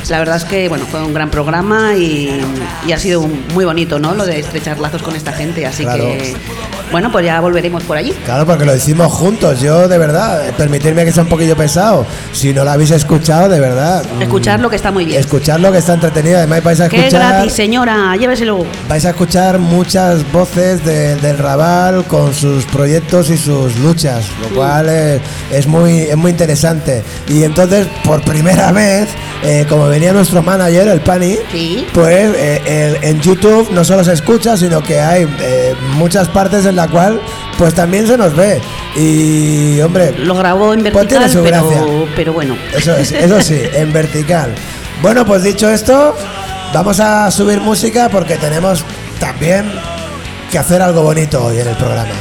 la 0.07 0.19
verdad 0.19 0.37
es 0.37 0.45
que, 0.45 0.69
bueno, 0.69 0.85
fue 0.85 1.03
un 1.03 1.13
gran 1.13 1.29
programa 1.29 1.93
y, 1.97 2.39
y 2.87 2.91
ha 2.93 2.97
sido 2.99 3.27
muy 3.53 3.65
bonito, 3.65 3.99
¿no? 3.99 4.15
Lo 4.15 4.25
de 4.25 4.39
estrechar 4.39 4.79
lazos 4.79 5.01
con 5.01 5.13
esta 5.17 5.33
gente, 5.33 5.65
así 5.65 5.83
Claro. 5.83 6.05
que, 6.05 6.33
bueno, 6.91 7.11
pues 7.11 7.25
ya 7.25 7.39
volveremos 7.41 7.83
por 7.83 7.97
allí. 7.97 8.11
Claro, 8.25 8.45
porque 8.45 8.65
lo 8.65 8.75
hicimos 8.75 9.11
juntos. 9.11 9.59
Yo, 9.61 9.87
de 9.87 9.97
verdad, 9.97 10.41
permitirme 10.57 11.05
que 11.05 11.11
sea 11.11 11.23
un 11.23 11.29
poquillo 11.29 11.55
pesado. 11.55 12.05
Si 12.31 12.53
no 12.53 12.63
lo 12.63 12.71
habéis 12.71 12.91
escuchado, 12.91 13.49
de 13.49 13.59
verdad. 13.59 14.03
Escuchar 14.19 14.59
lo 14.59 14.69
que 14.69 14.75
está 14.75 14.91
muy 14.91 15.05
bien. 15.05 15.19
Escucharlo 15.19 15.71
que 15.71 15.79
está 15.79 15.93
entretenido. 15.93 16.37
Además, 16.37 16.63
vais 16.63 16.79
a 16.81 16.89
Que 16.89 16.97
es 16.97 17.03
escuchar. 17.05 17.33
gratis, 17.33 17.53
señora, 17.53 18.15
lléveselo. 18.17 18.65
Vais 18.87 19.05
a 19.05 19.09
escuchar 19.09 19.59
muchas 19.59 20.29
voces 20.31 20.83
de- 20.85 21.15
del 21.17 21.37
Raval 21.37 22.03
con 22.05 22.33
sus 22.33 22.65
proyectos 22.65 23.29
y 23.29 23.37
sus 23.37 23.75
luchas, 23.77 24.25
lo 24.41 24.55
cual 24.55 24.89
es, 24.89 25.21
es 25.51 25.67
muy, 25.67 26.01
es 26.01 26.15
muy 26.17 26.31
interesante. 26.31 27.03
Y 27.27 27.43
entonces, 27.43 27.87
por 28.03 28.21
primera 28.23 28.71
vez, 28.71 29.07
eh, 29.43 29.65
como 29.69 29.87
venía 29.87 30.13
nuestro 30.13 30.41
manager, 30.43 30.87
el 30.87 31.01
Pani, 31.01 31.37
Sí. 31.51 31.85
pues 31.93 32.33
eh, 32.35 32.61
el- 32.65 33.03
en 33.09 33.21
YouTube 33.21 33.69
no 33.71 33.83
solo 33.83 34.03
se 34.03 34.13
escucha, 34.13 34.55
sino 34.57 34.81
que 34.81 34.99
hay 34.99 35.27
eh, 35.41 35.73
muchas 35.95 36.27
partes 36.27 36.65
en 36.65 36.74
la 36.75 36.87
cual 36.87 37.19
pues 37.57 37.73
también 37.73 38.05
se 38.07 38.17
nos 38.17 38.35
ve. 38.35 38.61
Y, 38.95 39.79
hombre, 39.81 40.13
Lo 40.17 40.35
grabó 40.35 40.73
en 40.73 40.81
Pues 40.91 41.07
tiene 41.07 41.25
vertical, 41.25 41.43
gracia. 41.47 41.81
pero, 41.85 42.07
pero 42.15 42.33
bueno. 42.33 42.55
eso, 42.75 42.95
es- 42.95 43.11
eso 43.11 43.41
sí, 43.41 43.61
en 43.73 43.91
vertical. 43.93 44.53
Bueno, 45.01 45.25
pues 45.25 45.43
dicho 45.43 45.69
esto, 45.69 46.15
vamos 46.73 46.99
a 46.99 47.29
subir 47.31 47.59
música 47.61 48.09
porque 48.09 48.35
tenemos 48.37 48.83
también 49.19 49.71
que 50.51 50.57
hacer 50.59 50.81
algo 50.81 51.01
bonito 51.01 51.43
hoy 51.45 51.59
en 51.59 51.67
el 51.67 51.75
programa. 51.75 52.13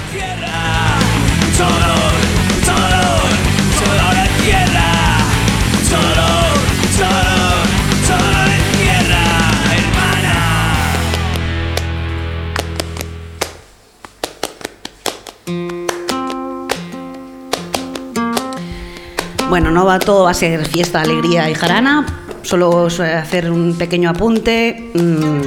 Bueno, 19.49 19.71
no 19.71 19.85
va 19.85 19.99
todo 19.99 20.27
a 20.27 20.35
ser 20.35 20.67
fiesta, 20.67 21.01
alegría 21.01 21.49
y 21.51 21.55
jarana, 21.55 22.07
solo 22.43 22.89
eh, 22.89 23.15
hacer 23.15 23.51
un 23.51 23.77
pequeño 23.77 24.11
apunte. 24.11 24.91
Mm, 24.95 25.43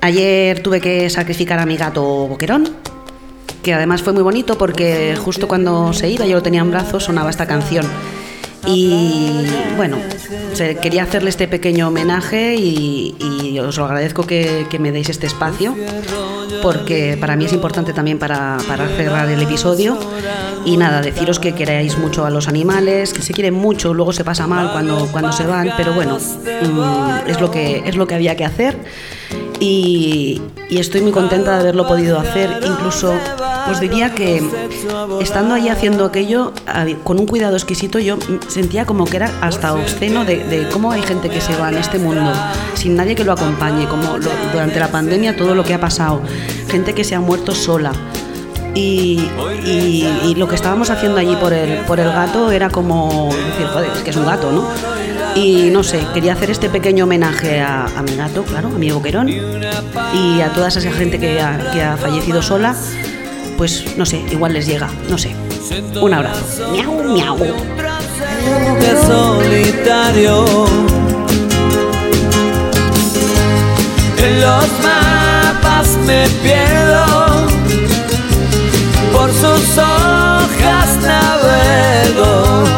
ayer 0.00 0.62
tuve 0.62 0.80
que 0.80 1.08
sacrificar 1.08 1.58
a 1.58 1.66
mi 1.66 1.76
gato 1.76 2.02
Boquerón, 2.02 2.68
que 3.62 3.72
además 3.72 4.02
fue 4.02 4.12
muy 4.12 4.22
bonito 4.22 4.58
porque 4.58 5.16
justo 5.16 5.48
cuando 5.48 5.92
se 5.92 6.10
iba, 6.10 6.26
yo 6.26 6.36
lo 6.36 6.42
tenía 6.42 6.60
en 6.60 6.70
brazos, 6.70 7.04
sonaba 7.04 7.30
esta 7.30 7.46
canción. 7.46 7.86
Y 8.66 9.46
bueno, 9.76 9.96
quería 10.82 11.04
hacerle 11.04 11.30
este 11.30 11.48
pequeño 11.48 11.88
homenaje 11.88 12.56
y, 12.56 13.14
y 13.20 13.58
os 13.58 13.76
lo 13.78 13.84
agradezco 13.84 14.26
que, 14.26 14.66
me 14.78 14.92
deis 14.92 15.08
este 15.08 15.26
espacio 15.26 15.74
porque 16.62 17.16
para 17.20 17.36
mí 17.36 17.44
es 17.44 17.52
importante 17.52 17.92
también 17.92 18.18
para, 18.18 18.58
para 18.66 18.88
cerrar 18.88 19.28
el 19.28 19.40
episodio. 19.42 19.98
Y 20.64 20.76
nada, 20.76 21.00
deciros 21.00 21.38
que 21.38 21.54
queráis 21.54 21.96
mucho 21.98 22.26
a 22.26 22.30
los 22.30 22.48
animales, 22.48 23.12
que 23.12 23.22
se 23.22 23.32
quieren 23.32 23.54
mucho, 23.54 23.94
luego 23.94 24.12
se 24.12 24.24
pasa 24.24 24.46
mal 24.46 24.72
cuando, 24.72 25.08
cuando 25.12 25.32
se 25.32 25.46
van, 25.46 25.72
pero 25.76 25.94
bueno, 25.94 26.18
mm, 26.18 27.28
es, 27.28 27.40
lo 27.40 27.50
que, 27.50 27.82
es 27.86 27.96
lo 27.96 28.06
que 28.06 28.14
había 28.14 28.36
que 28.36 28.44
hacer. 28.44 28.76
Y, 29.60 30.40
estoy 30.70 31.00
muy 31.00 31.12
contenta 31.12 31.54
de 31.54 31.60
haberlo 31.60 31.86
podido 31.86 32.18
hacer. 32.18 32.60
Incluso 32.64 33.14
os 33.70 33.80
diría 33.80 34.14
que 34.14 34.42
estando 35.20 35.54
ahí 35.54 35.68
haciendo 35.68 36.04
aquello, 36.04 36.52
con 37.04 37.18
un 37.18 37.26
cuidado 37.26 37.56
exquisito, 37.56 37.98
yo 37.98 38.16
sentía 38.48 38.84
como 38.86 39.04
que 39.04 39.16
era 39.16 39.32
hasta 39.40 39.74
obsceno 39.74 40.24
de, 40.24 40.68
cómo 40.72 40.92
hay 40.92 41.02
gente 41.02 41.28
que 41.28 41.40
se 41.40 41.56
va 41.56 41.68
en 41.70 41.78
este 41.78 41.98
mundo 41.98 42.32
sin 42.74 42.96
nadie 42.96 43.14
que 43.14 43.24
lo 43.24 43.32
acompañe, 43.32 43.86
como 43.88 44.18
lo- 44.18 44.30
durante 44.52 44.78
la 44.78 44.88
pandemia 44.88 45.36
todo 45.36 45.54
lo 45.54 45.64
que 45.64 45.74
ha 45.74 45.80
pasado, 45.80 46.20
gente 46.68 46.94
que 46.94 47.02
se 47.04 47.14
ha 47.14 47.20
muerto 47.20 47.52
sola. 47.54 47.92
Y- 48.74 49.28
y 49.66 50.34
lo 50.36 50.46
que 50.48 50.54
estábamos 50.54 50.90
haciendo 50.90 51.18
allí 51.18 51.34
por 51.36 51.52
el, 51.52 51.78
por 51.80 51.98
el 51.98 52.08
gato 52.12 52.50
era 52.52 52.70
como 52.70 53.28
decir, 53.34 53.66
joder, 53.72 53.90
es 53.96 54.02
que 54.02 54.10
es 54.10 54.16
un 54.16 54.26
gato, 54.26 54.52
¿no? 54.52 54.68
Y 55.34 55.70
no 55.70 55.82
sé, 55.82 56.04
quería 56.14 56.32
hacer 56.32 56.50
este 56.50 56.68
pequeño 56.68 57.04
homenaje 57.04 57.60
a, 57.60 58.02
mi 58.04 58.16
gato, 58.16 58.42
claro, 58.44 58.68
a 58.68 58.78
mi 58.78 58.90
boquerón, 58.90 59.28
y 59.28 60.40
a 60.40 60.52
toda 60.54 60.68
esa 60.68 60.80
gente 60.80 61.18
que 61.18 61.40
ha, 61.40 61.96
fallecido 61.96 62.42
sola, 62.42 62.74
pues 63.56 63.96
no 63.96 64.06
sé, 64.06 64.24
igual 64.30 64.52
les 64.52 64.66
llega, 64.66 64.88
no 65.08 65.18
sé. 65.18 65.34
Un 66.00 66.14
abrazo. 66.14 66.70
Miau, 66.72 67.02
miau. 67.04 67.36
solitario. 69.06 70.44
En 74.18 74.40
los 74.40 74.66
mapas 74.82 75.96
me 76.06 76.26
pierdo, 76.42 77.46
por 79.12 79.30
sus 79.32 79.78
hojas 79.78 80.96
navego. 81.02 82.68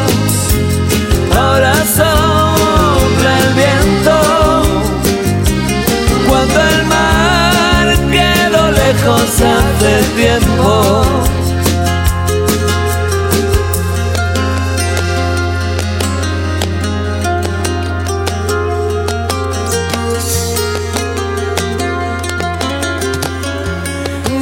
Lejos 9.31 9.43
hace 9.43 10.03
tiempo. 10.17 11.03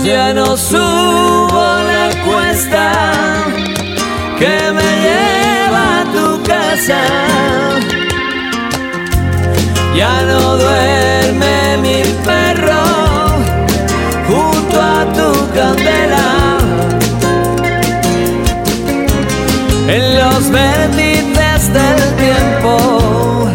Ya 0.05 0.32
no 0.32 0.57
subo 0.57 1.64
la 1.91 2.11
cuesta 2.24 2.93
que 4.39 4.72
me 4.72 4.91
lleva 5.05 6.01
a 6.01 6.05
tu 6.14 6.43
casa. 6.45 7.01
Ya 9.95 10.22
no 10.22 10.57
duerme 10.57 10.88
Vértices 20.51 21.72
del 21.72 22.16
tiempo 22.16 23.49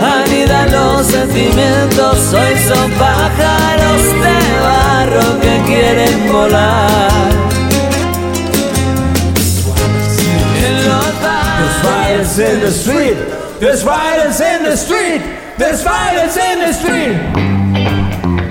anidan 0.00 0.70
los 0.70 1.06
sentimientos. 1.06 2.32
Hoy 2.32 2.56
son 2.68 2.90
pájaros 2.92 4.02
de 4.22 4.38
barro 4.62 5.40
que 5.40 5.62
quieren 5.66 6.32
volar. 6.32 7.10
There's 11.58 11.82
violence 11.82 12.38
in 12.38 12.60
the 12.60 12.70
street. 12.70 13.16
There's 13.58 13.82
violence 13.82 14.40
in 14.40 14.62
the 14.62 14.76
street. 14.76 15.22
There's 15.58 15.82
violence 15.82 16.36
in 16.36 16.58
the 16.60 16.72
street. 16.72 17.39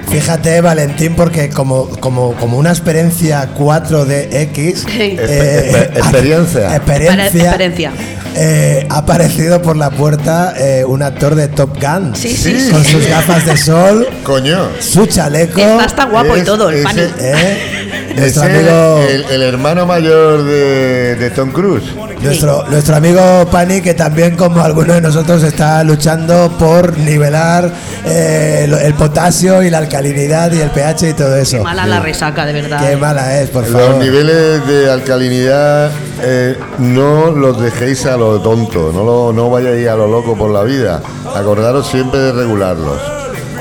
Fíjate, 0.10 0.60
Valentín, 0.62 1.14
porque 1.16 1.49
como, 1.49 1.88
como, 1.99 2.34
como 2.36 2.57
una 2.57 2.72
experiencia 2.72 3.49
4 3.55 4.05
de 4.05 4.41
X, 4.43 4.86
Sí. 4.88 5.18
Espe- 5.18 5.20
espe- 5.20 5.97
experiencia. 5.97 6.76
experiencia, 6.76 7.45
Experiencia. 7.45 7.91
eh, 8.36 8.88
ha 8.89 8.97
aparecido 8.97 9.62
por 9.62 9.78
la 9.78 9.91
puerta 9.91 10.55
eh, 10.57 10.84
un 10.84 11.03
actor 11.03 11.36
de 11.36 11.47
Top 11.47 11.78
Gun 11.80 12.16
Sí, 12.16 12.36
sí, 12.36 12.60
Sí. 12.60 12.72
con 12.72 12.84
sus 12.84 13.07
gafas 13.07 13.45
de 13.45 13.55
sol, 13.55 14.07
Coño. 14.24 14.70
su 14.80 15.05
chaleco, 15.05 15.62
Está, 15.62 16.05
guapo 16.05 16.36
y 16.38 16.41
todo, 16.41 16.70
el 16.72 16.78
ese- 16.78 16.84
pani. 16.86 17.01
eh, 17.20 17.76
Es 18.10 18.16
nuestro 18.18 18.43
el, 18.45 18.55
amigo, 18.70 19.07
el- 19.07 19.26
el 19.32 19.41
hermano 19.43 19.86
mayor 19.86 20.43
de, 20.43 21.16
de 21.18 21.30
Tom 21.30 21.51
Cruise. 21.51 21.84
Nuestro, 22.22 22.66
nuestro 22.70 22.96
amigo 22.96 23.22
Pani, 23.52 23.82
que 23.82 23.94
también 23.94 24.36
como 24.36 24.62
algunos 24.62 24.96
de 24.96 25.02
nosotros 25.02 25.44
está 25.44 25.84
luchando 25.84 26.52
por 26.60 26.98
nivelar 26.98 27.72
eh, 28.06 28.70
el 28.84 28.94
potasio 28.94 29.62
y 29.64 29.70
la 29.70 29.80
alcalinidad 29.80 30.52
y 30.52 30.60
el 30.60 30.70
pH 30.72 31.10
y 31.10 31.14
todo 31.14 31.36
eso. 31.36 31.64
Mala 31.64 31.86
la 31.86 32.00
resaca, 32.00 32.46
de 32.46 32.54
verdad. 32.54 32.80
Qué 32.88 32.98
mala 32.98 33.40
es, 33.42 33.50
por 33.50 33.68
Los 33.68 33.72
favor. 33.82 33.96
niveles 34.04 34.66
de 34.68 34.92
alcalinidad 34.92 35.92
eh, 36.22 36.58
no 36.80 37.32
los 37.32 37.62
dejéis 37.62 38.06
a 38.06 38.18
lo 38.18 38.40
tonto, 38.42 38.92
no, 38.94 39.04
lo, 39.04 39.34
no 39.34 39.50
vayáis 39.50 39.88
a 39.88 39.96
lo 39.96 40.08
loco 40.08 40.38
por 40.38 40.52
la 40.52 40.64
vida. 40.64 41.02
Acordaros 41.36 41.88
siempre 41.88 42.20
de 42.20 42.32
regularlos. 42.34 43.19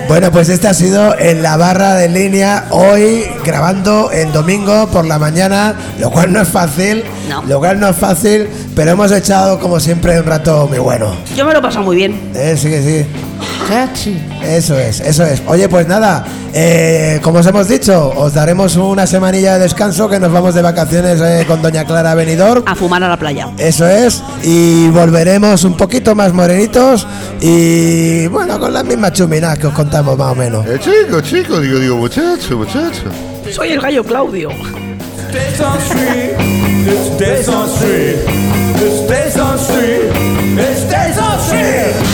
Bueno, 0.09 0.33
pues 0.33 0.49
este 0.49 0.69
ha 0.69 0.75
sido 0.75 1.19
en 1.19 1.43
la 1.43 1.57
barra 1.59 1.95
de 1.95 2.09
línea 2.09 2.65
hoy 2.71 3.25
grabando 3.45 4.11
en 4.11 4.33
domingo 4.33 4.89
por 4.89 5.05
la 5.07 5.19
mañana, 5.19 5.75
lo 6.01 6.11
cual 6.11 6.33
no 6.33 6.41
es 6.41 6.49
fácil, 6.49 7.05
No. 7.29 7.43
lo 7.43 7.59
cual 7.59 7.79
no 7.79 7.89
es 7.91 7.97
fácil, 7.97 8.49
pero 8.75 8.93
hemos 8.93 9.13
echado 9.13 9.61
como 9.61 9.79
siempre 9.79 10.19
un 10.19 10.25
rato 10.27 10.67
muy 10.67 10.79
bueno. 10.79 11.15
Yo 11.37 11.45
me 11.45 11.53
lo 11.53 11.59
he 11.59 11.63
pasado 11.63 11.85
muy 11.85 11.97
bien. 11.97 12.19
Eh, 12.35 12.57
sí 12.59 12.69
que 12.71 12.83
sí. 12.83 13.07
Eso 14.43 14.79
es, 14.79 15.01
eso 15.01 15.25
es. 15.25 15.43
Oye, 15.47 15.69
pues 15.69 15.87
nada, 15.87 16.25
eh, 16.55 17.21
como 17.23 17.41
os 17.41 17.47
hemos 17.47 17.69
dicho, 17.69 18.13
os 18.17 18.33
daremos 18.33 18.77
una 18.77 19.07
semanilla 19.07 19.55
de 19.55 19.61
descanso 19.61 20.09
que 20.09 20.19
nos 20.19 20.33
vamos 20.33 20.55
de 20.55 20.63
vacaciones 20.63 21.21
eh, 21.21 21.45
con 21.47 21.61
Doña 21.61 21.85
Clara 21.85 22.15
Benidorm. 22.15 22.63
A 22.67 22.75
fumar 22.75 23.03
a 23.05 23.09
la 23.09 23.19
playa. 23.19 23.51
Eso 23.59 23.87
es, 23.87 24.23
y 24.43 24.89
volveremos 24.89 25.65
un 25.65 25.77
poquito 25.77 26.15
más 26.15 26.33
morenitos 26.33 27.07
y 27.41 28.27
bueno, 28.29 28.59
con 28.59 28.73
las 28.73 28.85
mismas 28.85 29.13
chuminas 29.13 29.59
que 29.59 29.67
os 29.67 29.75
contamos 29.75 30.17
más 30.17 30.33
o 30.33 30.35
menos. 30.35 30.67
Eh, 30.67 30.79
chico, 30.81 31.21
chico, 31.21 31.61
digo, 31.61 31.79
digo, 31.79 31.97
muchacho, 31.97 32.57
muchacho. 32.57 33.05
Soy 33.51 33.73
el 33.73 33.81
gallo 33.81 34.03
Claudio. 34.03 34.49
On 34.49 35.79
street. 35.81 36.37
It 36.87 37.15
stays 37.17 37.49
on 37.49 37.69
street. 37.69 38.17
It 38.81 39.05
stays 39.05 39.37
on 39.37 39.59
street. 39.59 40.11
It 40.57 40.79
stays 40.79 41.19
on 41.19 41.39
street. 41.41 42.08